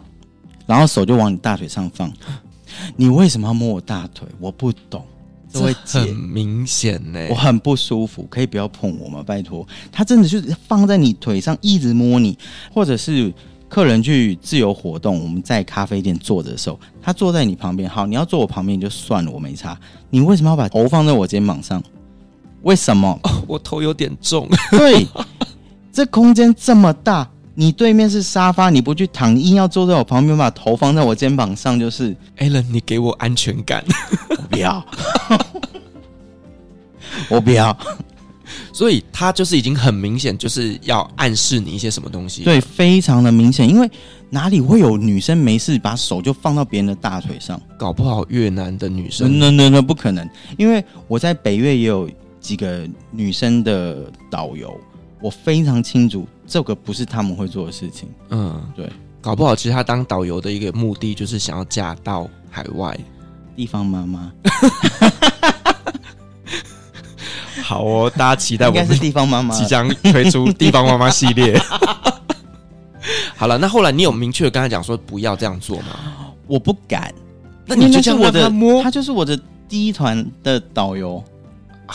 [0.65, 2.11] 然后手就往你大腿上放。
[2.97, 4.27] 你为什么要摸我大腿？
[4.39, 5.05] 我不懂。
[5.53, 9.21] 这位姐，很明显呢，我很不舒服，可以不要碰我吗？
[9.23, 12.35] 拜托，他真的就是放在你腿上一直摸你，
[12.73, 13.31] 或者是
[13.71, 19.79] 客人去自由活动，我们在咖啡店坐着的时候，他坐在你旁边，好，你要坐我旁边就算了，我没差。
[20.09, 21.81] 你为什么要把头放在我肩膀上？
[22.63, 23.17] 为什么？
[23.23, 24.45] 哦，我头有点重。
[24.71, 25.07] 对，
[25.89, 27.25] 这空间这么大。
[27.53, 33.81] 你对面是沙发，你不去躺，你硬要坐在我旁边，把头放在我肩膀上，就是 Alan，你给我安全感。
[34.29, 34.85] 我不要，
[37.31, 37.77] 我不要。
[38.73, 42.43] 所以他就是已经很明显，就是要暗示你一些什么东西。
[42.43, 43.89] 对，非常的明显，因为
[44.29, 47.61] 哪里会有女生没事把手就放到别人的大腿上？
[47.77, 50.27] 搞不好越南的女生，那那那不可能，
[50.57, 54.75] 因为我在北越也有几个女生的导游。
[55.23, 58.09] 我非常清楚，这个不是他们会做的事情。
[58.31, 58.91] 嗯，对，
[59.21, 62.97] 搞不好其实他当导游的一个目的就是想要嫁到海外，
[63.55, 64.33] 地方妈妈。
[67.71, 71.57] 好哦，大家期待我们应该是地方妈妈即将推出地方妈妈系列。
[73.37, 75.95] 好了，那后来你有明确跟他讲说不要这样做吗？
[76.47, 77.13] 我不敢。
[77.65, 81.23] 那你就这样让他就是我的第一团的导游。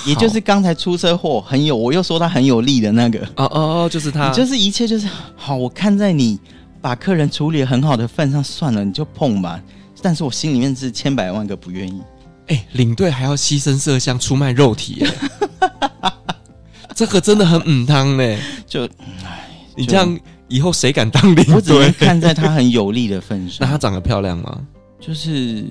[0.07, 5.07] 也就是刚才出车祸很有，我又说他很有力的那个哦哦哦，就是他，就是一切就是
[5.37, 5.57] 好。
[5.57, 6.41] 我看在你
[6.81, 9.61] 把客人处理很好的份上，算了，你就碰吧。
[10.01, 12.01] 但是我心里面是千百万个不愿意。
[12.49, 15.05] 哎、欸，领队还要牺牲色相出卖肉体，
[16.95, 18.39] 这个真的很嗯汤呢。
[18.67, 18.85] 就
[19.25, 21.55] 哎，你这样以后谁敢当领队？
[21.55, 23.59] 我只能看在他很有力的份上。
[23.61, 24.59] 那他长得漂亮吗？
[25.01, 25.65] 就是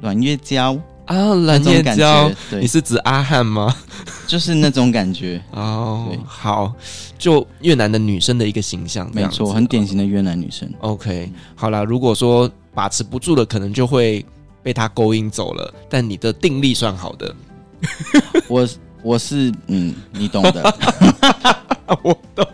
[0.00, 0.78] 阮月娇。
[1.06, 3.74] 啊，阮月娇，你是指阿汉吗？
[4.28, 6.06] 就是那种感觉 哦。
[6.08, 6.72] 对好，
[7.18, 10.72] 就越南的女生的一个形象，没错，很典型的越南女生。
[10.78, 14.24] OK，好啦，如果说把持不住了，可能就会
[14.62, 15.74] 被他勾引走了。
[15.88, 17.34] 但你的定力算好的，
[18.46, 18.68] 我
[19.02, 20.74] 我是嗯，你懂的，
[22.02, 22.46] 我懂。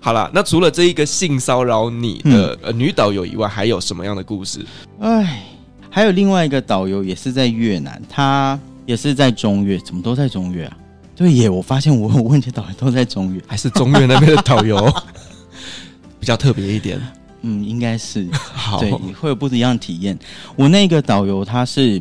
[0.00, 4.64] 好了，那除了这一个性骚扰你的、嗯呃、女导游以外，还有什么样的故事？
[5.00, 5.42] 哎，
[5.90, 10.76] 还有另外一个导游也是在越南，他也是在中越，怎么都在中越啊？
[11.14, 14.90] 对耶，我发现我有问题导游都在中越，还是中越那边的导游
[16.18, 16.98] 比较特别一点？
[17.42, 18.26] 嗯，应该是。
[18.32, 20.18] 好，对，会有不一样的体验。
[20.56, 22.00] 我那个导游他是。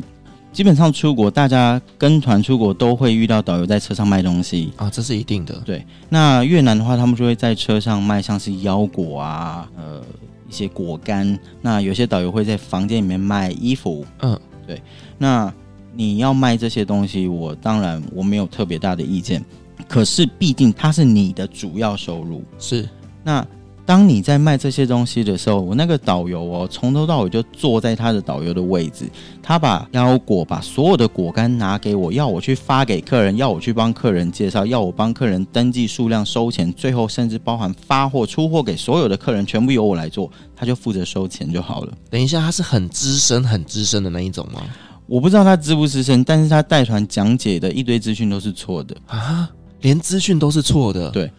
[0.51, 5.53] 基本上出国，大家跟团出国都会遇到导游在车上卖东西啊，这是一定的。
[5.65, 10.01] 对，那越南的话，他们就会在车上卖像是腰果啊，呃，
[10.49, 11.37] 一些果干。
[11.61, 14.05] 那有些导游会在房间里面卖衣服。
[14.21, 14.81] 嗯，对。
[15.17, 15.53] 那
[15.93, 19.43] 你要卖这些东西，我当然我没有特别大的意见。
[19.87, 22.43] 可是毕竟它是你的主要收入。
[22.57, 22.89] 是。
[23.23, 23.45] 那。
[23.89, 29.09] 当你在卖这些东西的时候，我那个导游哦，从头到尾就坐在他的导游的位置，
[29.41, 41.93] 他把腰果、把所有的果干拿给我，要我去发给客人，要我去帮客人介绍，要我帮客人登记数量、收钱，最后甚至包含发货、出货给所有的客人，全部由我来做，他就负责收钱就好了。
[42.11, 44.61] 等一下，他是很资深、很资深的那一种吗？
[45.07, 49.49] 我不知道他资不资深，但是他带团讲解的一堆资讯都是错的啊，
[49.81, 51.31] 连资讯都是错的，对。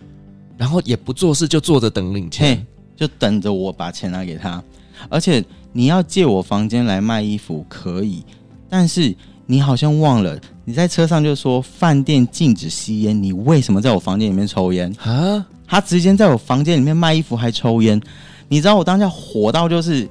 [0.60, 2.62] 然后也不做事，就坐着等领钱，
[2.94, 4.62] 就等着我把钱拿给他。
[5.08, 5.42] 而且
[5.72, 8.22] 你要借我房间来卖衣服可以，
[8.68, 15.46] 但是你好像忘了，你在车上就说饭店禁止吸烟，你为什么在我房间里面抽烟啊？
[15.66, 17.98] 他直接在我房间里面卖衣服还抽烟，
[18.46, 20.06] 你知道我当下火到就是，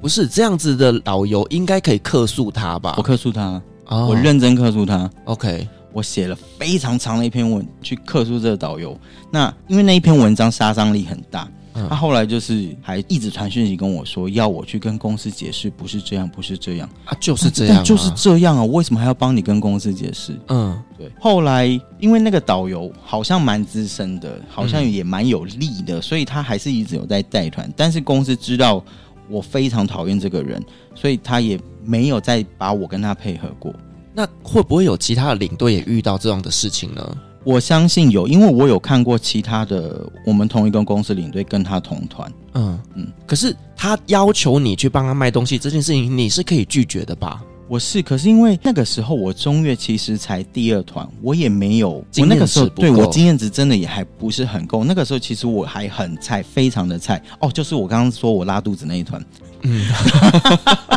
[0.00, 2.94] 不是这样子的导游应该可以克诉他吧？
[2.96, 5.10] 我克诉他，哦、我认真克诉他。
[5.24, 5.68] OK。
[5.92, 8.98] 我写了非常长的一篇文去克诉这个导游，
[9.30, 20.38] 那因为那一篇文章杀伤力很大，他、嗯、后来就是还一直传讯息跟我说，要我去跟公司解释，不是这样，不是这样啊，就是这样、啊，就是这样啊，我为什么还要帮你跟公司解释？
[20.48, 21.10] 嗯，对。
[21.18, 21.66] 后来
[21.98, 28.82] 因为那个导游好像蛮资深的，好像也蛮有力的，所以他还是一直有在带团，但是公司知道
[29.28, 30.62] 我非常讨厌这个人，
[30.94, 33.74] 所以他也没有再把我跟他配合过。
[34.12, 37.16] 那会不会有其他的领队也遇到这样的事情呢？
[37.42, 42.30] 我相信有，因为我有看过其他的我们同一个公司领队跟他同团。
[42.52, 47.42] 嗯嗯，可是他要求你去帮他卖东西这件事情，你是可以拒绝的吧？
[47.66, 54.82] 我是，可是因为那个时候我中越其实才第二团，我也没有我那个时候，对，我经验值真的也还不是很够。
[54.82, 57.22] 那个时候其实我还很菜，非常的菜。
[57.38, 59.24] 哦，就是我刚刚说我拉肚子那一团。
[59.62, 59.86] 嗯，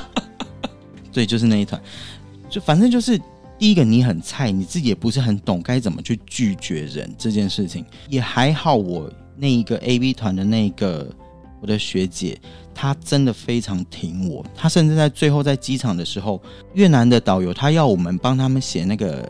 [1.13, 1.79] 对，就是那一团。
[2.53, 3.19] 就反正就是
[3.57, 8.75] 第一个，你很菜，你自己也不是很懂该怎么去拒绝人这件事情，也还好。
[8.75, 11.09] 我那一个 AV 团的那个
[11.59, 12.39] 我的学姐，
[12.75, 16.39] 她真的非常挺我，她甚至在最后在机场的时候，
[16.75, 19.27] 越南的导游他要我们帮他们写那个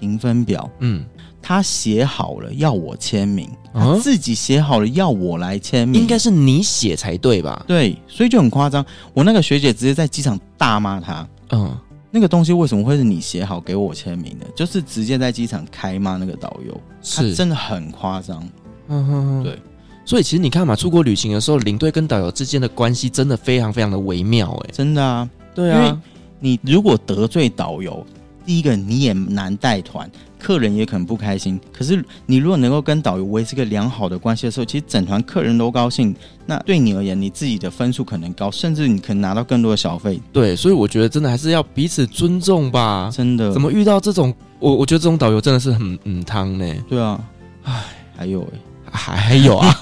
[0.00, 1.04] 评分表，嗯，
[1.40, 7.64] 他写好了要我签名，他自己写好了要我来签名，应该是你写才对吧？
[7.68, 8.84] 对，所以就很夸张。
[9.12, 11.78] 我那个学姐直接在机场大骂他，嗯。
[12.14, 14.46] 那个东西为什么会是你写好给我签名的？
[14.54, 18.48] 就是直接在机场开骂那个导游，是他真的很夸张。
[18.86, 19.58] 嗯哼哼，对。
[20.04, 25.28] 所以其实你看嘛，出国旅行的时候，领队跟导游之间的关系真的非常非常的微妙，哎，真的啊。
[25.56, 25.98] 对啊，因为
[26.38, 28.06] 你如果得罪导游，
[28.44, 30.10] 第一个你也难带团。
[30.38, 36.14] 客人也可能不开心，可是你如果能够跟导游维持一个良好的关系的时候，其实整团客人都高兴，
[36.44, 40.20] 那对你而言，你自己的分数可能高，甚至你可能拿到更多的小费。
[40.34, 43.10] 对，所以我觉得真的还是要彼此尊重吧。
[43.10, 46.74] 真的，怎么遇到这种，我我觉得这种导游真的是很嗯汤呢。
[46.90, 47.18] 对啊，
[47.62, 47.82] 唉，
[48.14, 48.58] 还有哎，
[48.92, 49.74] 还还有啊，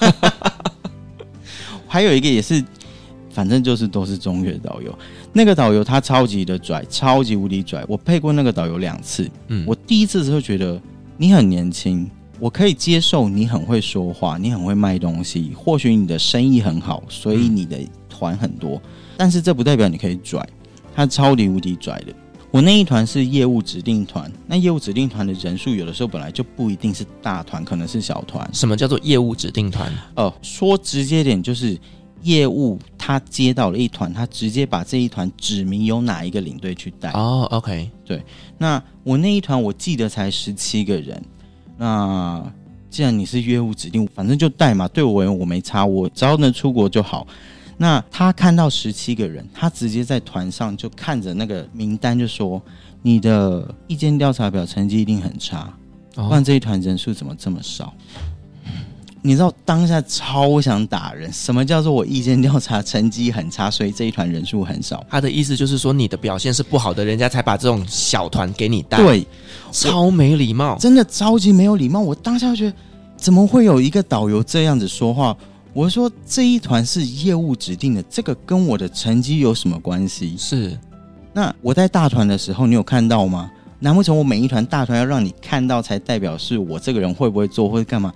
[1.89, 2.63] 还有一个也是。
[3.33, 4.95] 反正就是都是中越导游，
[5.33, 7.83] 那个导游他超级的拽，超级无敌拽。
[7.87, 10.79] 我配过那个导游两次，嗯，我第一次的时候觉得
[11.17, 12.07] 你很年轻，
[12.39, 17.75] 我可以接受你很会说话，你很会卖东西，或许你的生意很好，所以你的
[18.07, 18.79] 团很多，
[19.17, 20.47] 但是这不代表你可以拽。
[20.95, 22.13] 他超级无敌拽的。
[22.51, 28.47] 我那一团是业务指定团，那业务指定团的人数有的时候本来就不一定是大团，可能是小团。
[28.53, 29.91] 什么叫做业务指定团？
[30.15, 31.75] 哦、呃，说直接点就是。
[32.23, 37.11] 业务他接到了一团，他直接把这一团指明由哪一个领队去带。
[37.11, 38.23] 哦，OK，对。
[38.57, 41.21] 那我那一团我记得才十七个人。
[41.77, 42.43] 那
[42.89, 44.87] 既然你是业务指定，反正就带嘛。
[44.87, 47.27] 对我而言我没差，我只要能出国就好。
[47.75, 52.61] 那他看到十七个人，他直接在团上就看着那个名单就说
[53.01, 55.73] ：“你的意见调查表成绩一定很差，
[56.15, 57.91] 哦不然这一团人数怎么这么少？
[59.25, 65.01] 你知道当下超想打人，什么叫做我意见调查成绩很差，所以这一团人数很少？
[65.09, 69.25] 他的意思就是说，你的表现是不好的，人家才把这种小团给你带。，对，
[69.71, 70.77] 超没礼貌。
[70.77, 72.01] 真的超级没有礼貌。
[72.01, 72.73] 我当下觉得，
[73.15, 75.35] 怎么会有一个导游这样子说话？
[75.71, 80.35] 我说这一团是业务指定的，这个跟我的成绩有什么关系？
[80.37, 80.77] 是，
[81.31, 83.49] 那我在大团的时候，你有看到吗？
[83.79, 88.13] 难不成我每一团大团要让你看到才代表是我这个人会不会做或者干嘛？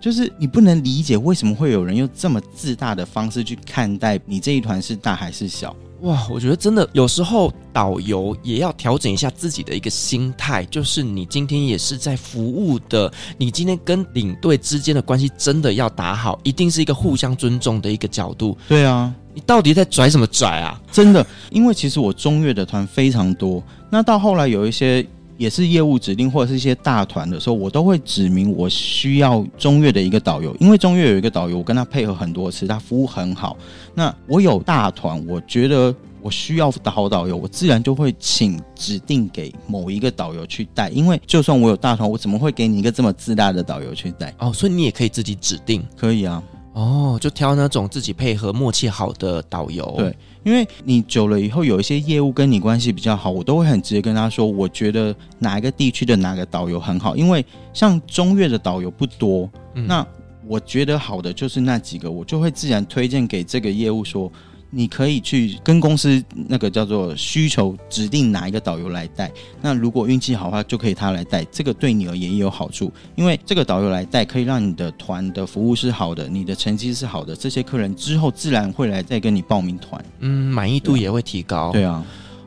[0.00, 5.76] 就是你不能理解为什么会有人用这么自大的方式去看待你这一团是大还是小？
[6.00, 18.56] 哇，我觉得真的有时候导游也要调整一下自己的一个心态，就是你今天也是在服务的，你今天跟领队之间的关系真的要打好，一定是一个互相尊重的一个角度。
[18.66, 20.80] 对啊，你到底在拽什么拽啊？
[20.90, 25.06] 真的，因为其实我中越的团非常多，那到后来有一些
[25.40, 33.56] 也是业务指定或者是一些大团的时候，我都会指明我需要中越的一个导游，因为中越有一个导游，我跟他配合很多次，他服务很好。
[33.94, 44.34] 那我有大团，我觉得我需要好导游，我自然就会请指定给某一个导游去带，因为就算我有大团，我怎么会给你一个这么自大的导游去带？
[44.40, 49.92] 哦，所以你也可以自己指定可以啊，哦，就挑那种自己配合默契好的导游。
[49.98, 60.06] 对，因为你久了以后，有一些业务跟你关系比较好，我都会很直接跟他说，我觉得哪一个地区的哪个导游很好，因为像中越的导游不多，嗯那
[60.46, 64.30] 我觉得好的就是那几个，我就会自然推荐给这个业务说，
[64.70, 69.30] 你可以去跟公司那个叫做需求指定哪一个导游来带。
[69.60, 80.02] 那如果运气好的话，就可以他来带，这个对你而言也有好处，因为这个导游来带可以让你的团的服务是好的，你的成绩是好的，这些客人之后自然会来再跟你报名团。
[80.20, 81.72] 嗯，满意度也会提高。
[81.72, 82.04] 对啊，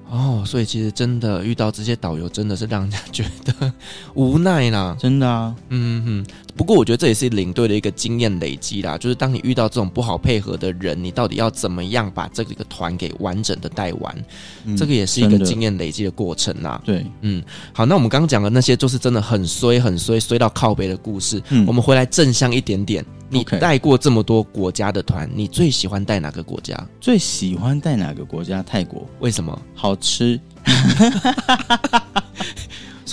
[0.09, 3.73] 哦，所以其实真的遇到这些导游，真的是让人家觉得
[4.13, 4.95] 无奈啦。
[4.99, 8.97] 真的啊，嗯哼，不过我觉得这也是领队的一个经验累积啦。
[8.97, 14.25] 就是当你遇到这种不好配合的人，你到底要怎么样把这个团给完整的带完？
[14.65, 16.81] 嗯这个也是一个经验累积的过程啦。
[16.85, 17.43] 对，嗯，
[17.73, 21.41] 好，那我们刚刚讲的那些，就是真的很衰、很衰、衰到靠背的故事。
[21.49, 23.05] 嗯我们回来正向一点点。
[23.29, 26.77] 你带过这么多国家的团，你最喜欢带哪个国家？
[27.01, 28.61] 最喜欢带哪个国家？
[28.61, 29.59] 泰国，为什么？
[29.73, 30.39] 好吃。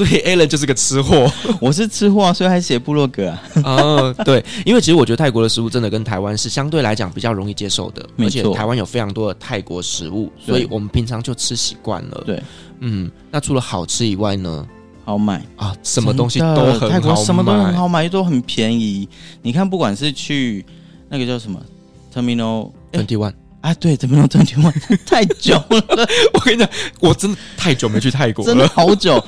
[0.07, 1.30] 所以 Alan 就是个吃货。
[1.61, 3.42] 我是吃货啊，所以还写部落格啊。
[3.64, 12.22] 哦，对，因为其实我觉得泰国的食物真的跟台湾是相对来讲比较容易接受的，而且台湾有非常多的泰国食物，所以我们平常就吃习惯了。
[12.24, 12.42] 对，
[12.78, 14.66] 嗯，那除了好吃以外呢？
[15.05, 19.09] 好买，啊，什么东西都很好买泰国什么都很好买，都很便宜。
[19.42, 20.64] 你看，不管是去
[21.09, 21.61] 那个叫什么
[22.14, 24.72] Terminal 哎 Twenty One，啊，对，Terminal Twenty One
[25.05, 26.70] 太久了，我跟你讲，
[27.01, 28.70] 我真的太久没去泰国真的了。
[28.72, 29.22] 好久。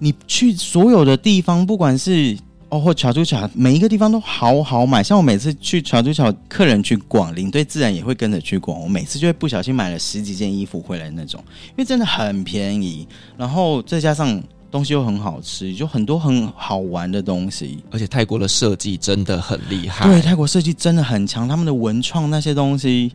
[0.00, 2.36] 你去所有的地方，不管是
[2.70, 5.02] 哦或巧珠巧，每一个地方都好好买。
[5.02, 8.80] 像我每次去巧珠巧，客人去逛，领队自然也会跟着去逛。
[8.80, 17.82] 我每次就会不小心买了十几件衣服回来那种，因为真的很便宜，然后再加上东西又很好吃，就很多很好玩的东西。
[17.90, 20.06] 而且泰国的设计真的很厉害。
[20.06, 23.12] 对，泰国设计真的很强，他们的文创那些东西，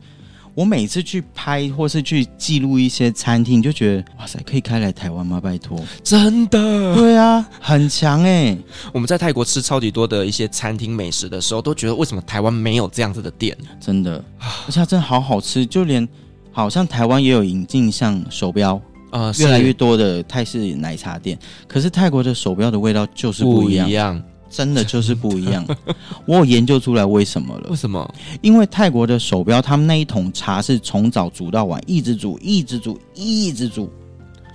[0.56, 5.39] 我每次去拍或是去记录一些餐厅，就觉得哇塞，可以开来台湾吗？
[5.39, 5.78] 拜托。
[6.01, 6.95] 真的。
[6.95, 8.58] 对啊，很强哎、
[8.93, 13.56] 我们在泰国吃超级多的一些餐厅美食的时候，都觉得为什么台湾没有这样子的店？
[13.82, 16.08] 真的，而且它真的好好吃，就连
[16.53, 18.80] 好像台湾也有引进像手表，
[19.12, 21.38] 呃，越来越多的泰式奶茶店，
[21.68, 24.24] 可是泰国的手表的味道就是不不一样，一样。
[24.56, 25.66] 真的就是不一样。
[26.26, 28.16] 我有研究出来为什么了为，什么？
[28.41, 33.91] 因为泰国的手表，他们那一桶茶是从早煮到晚，一直煮，一直煮，一直煮，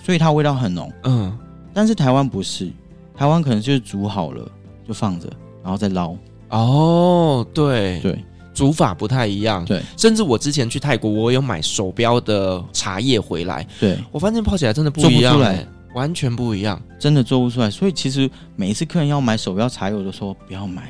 [0.02, 0.90] 所以它味道很浓。
[1.04, 1.36] 嗯，
[1.74, 2.70] 但是台湾不是，
[3.14, 4.50] 台湾可能就是煮好了
[4.88, 5.28] 就放着，
[5.62, 6.16] 然后再捞。
[6.48, 8.24] 哦，对，对
[8.54, 9.64] 煮法不太一样。
[9.66, 16.80] 对甚至我之前去泰国，我有买手表的茶叶回来，对，我发现泡起来真的不一样、做不出来欸，完全不一样。
[16.98, 17.70] 真的做不出来。
[17.70, 20.88] 所以其实每一次客人要买手表茶叶，我都说不要买，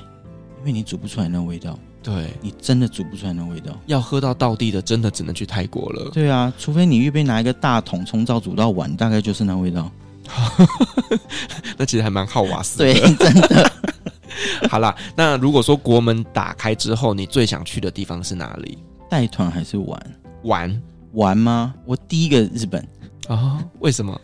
[0.61, 3.77] 因为你煮不出来那味道，对，你真的煮不出来那味道。
[3.87, 6.11] 要喝到道地的，真的只能去泰国了。
[6.13, 9.91] 对啊，除非你预备拿一个大桶，从早煮到晚，大概就是那味道。
[11.77, 12.93] 那其实还蛮耗瓦斯的。
[12.93, 13.73] 对，真的。
[14.71, 18.79] 好啦，那如果说国门打开之后，你最想去的地方是哪里？
[19.09, 20.83] 带团还是玩玩
[21.13, 21.75] 玩吗？
[21.85, 22.87] 我第一个日本
[23.29, 23.59] 哦？
[23.81, 24.19] 为什么？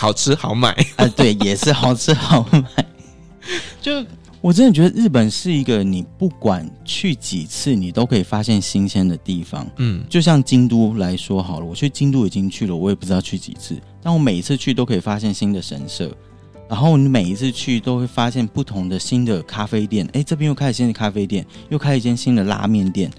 [0.00, 0.72] 好吃好买。
[0.96, 2.86] 啊， 对，也是好吃好买。
[3.82, 4.02] 就
[4.40, 9.70] 我真的觉得日本是一个你不管去几次，你都可以发现新鲜的地方。
[9.76, 13.78] 嗯，就像京都来说好了，我去京都已经去了，我也不知道去几次。
[14.02, 16.10] 但我每一次去都可以发现新的神社，
[16.66, 23.10] 然后你每一次去都会发现不同的新的咖啡店，哎，这边又开了新的咖啡店，又开了一间新的拉面店，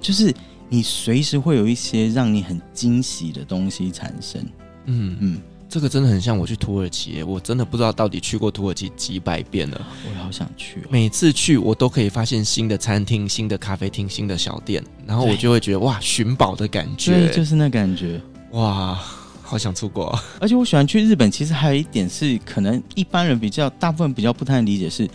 [0.00, 0.32] 就是
[0.68, 4.40] 你随时会有一些让你很惊喜的东西产生。
[4.86, 5.40] 嗯嗯，
[5.70, 10.88] 这个真的很像我去土耳其，我真的不知道到底去过土耳其几百遍了，我也好想去哦。
[10.90, 18.98] 每次去我都可以发现新的餐厅、新的咖啡厅、新的小店，然后我就会觉得哇，寻宝的感觉，对，就是那感觉，哇。
[19.42, 21.28] 好想出国，而且我喜欢去日本。
[21.28, 25.10] 其实还有一点是，可能一般人比较大部分比较不太理解是，是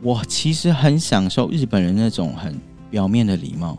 [0.00, 2.58] 我其实很享受日本人那种很
[2.90, 3.76] 表面的礼貌，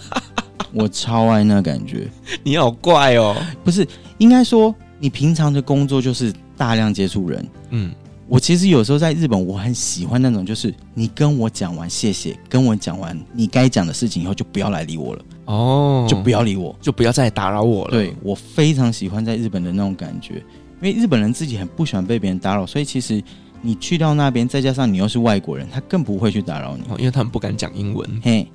[0.72, 2.10] 我超爱那感觉。
[2.42, 3.86] 你好怪哦，不是，
[4.16, 7.90] 应该说你平常的工作就是大量接触人，嗯。
[8.28, 15.24] 我其实有时候在日本，我很喜欢那种，就是你跟我讲完谢谢，跟我讲完你该讲的事情以后，就不要来理我了。
[15.46, 17.90] 哦，就不要理我，就不要再打扰我了。
[17.90, 20.34] 对，我非常喜欢在日本的那种感觉，
[20.80, 23.20] 因为日本人自己很不喜欢被别人打扰，所以其实
[23.60, 28.08] 你去到那边，再加上你又是外国人，他更不会去打扰你，因为他们不敢讲英文。
[28.22, 28.46] 嘿，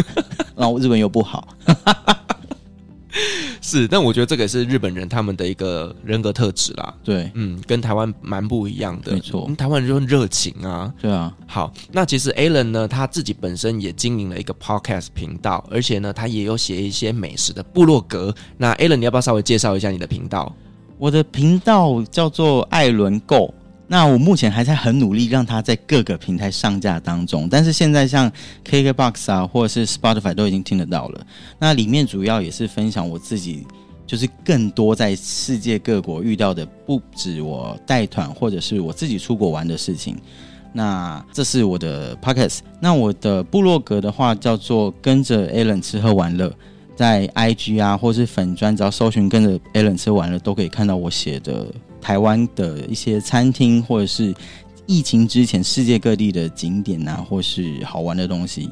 [0.54, 1.48] 然后日本又不好。
[3.60, 6.94] 是，但我觉得这个也是日本人他们的一个人格特质啦。
[7.04, 9.12] 对，嗯，跟台湾蛮不一样的。
[9.12, 10.92] 没错，台湾人就很热情啊。
[11.00, 11.32] 对啊。
[11.46, 18.34] 好，那其实 Alan 呢，他自己本身也经营了一个 Podcast 频道，而且呢，他也有写一些美食的部落格。
[18.56, 20.54] 那 Alan，你要不要稍微介绍一下你的频道？
[20.98, 23.52] 我的频道叫做艾伦 Go。
[23.92, 28.32] 那我目前还在很努力让它在各个平台上架当中，但是现在像
[28.64, 31.26] KKBOX 啊，或者是 Spotify 都已经听得到了。
[31.58, 33.66] 那里面主要也是分享我自己，
[34.06, 40.16] 就是更多在世界各国遇到的，不止我带团或者是我自己出国玩的事情。
[40.72, 42.60] 那这是我的 Podcast。
[42.80, 46.50] 那我的部落格的话叫做跟着 Alan 吃喝玩乐，
[46.96, 51.66] 在 IG 啊或是粉专，只要搜寻跟着 Alan 吃喝玩乐，都可以看到我写的。
[52.02, 54.34] 台湾的一些餐厅，或者是
[54.84, 58.68] 疫情之前世界各地的景点啊，或是好玩的东西。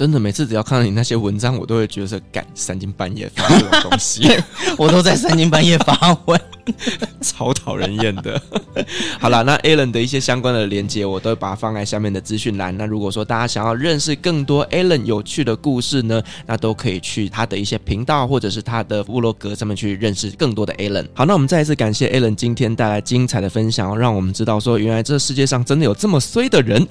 [0.00, 4.26] 真的，每次只要看到你那些文章，我都会觉得是赶三更半夜发这种东西，
[4.78, 6.40] 我都在三更半夜发文，
[7.20, 8.40] 超讨人厌的。
[9.20, 12.74] 好了，那 Alan 的一些相关的连接，我都会把它放在下面的资讯栏。
[12.78, 21.06] 那如果说大家想要认识更多 Alan 有趣的故事呢，那都可以去他的一些频道或者是他的部落格上面去认识更多的 Alan。
[21.12, 26.88] 好，那我们再一次感谢 Alan 今天带来精彩的分享，让我们知道说，原来这世界上真的有这么衰的人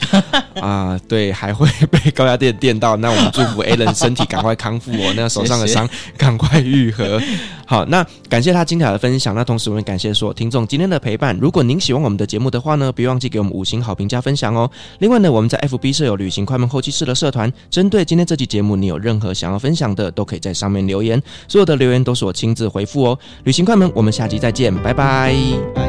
[0.61, 0.99] 啊！
[1.07, 2.98] 对，还会被高压电电到。
[2.99, 5.87] 那我们祝福 Alan 身体赶快康复哦，那手上的伤
[6.17, 7.21] 赶快愈合。
[7.65, 9.35] 好，那感谢他精彩的分享。
[9.35, 11.37] 那同时我们感谢所有听众今天的陪伴。
[11.39, 14.69] 如果您喜欢我们的节目的话呢，别忘记给我们五星好评加分享哦。
[14.99, 23.19] 另外呢，我们在 FB 设有旅行快门后期室的社团，针对今天这期节目，你有任何想要分享的，都可以在上面留言，所有的留言都是我亲自回复哦。
[23.43, 25.33] 旅行快门，我们下期再见，拜拜。
[25.75, 25.83] 拜。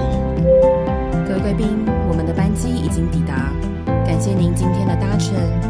[1.26, 1.66] 各位贵宾，
[2.08, 3.52] 我们的班机已经抵达，
[4.04, 5.69] 感谢您今天的搭乘。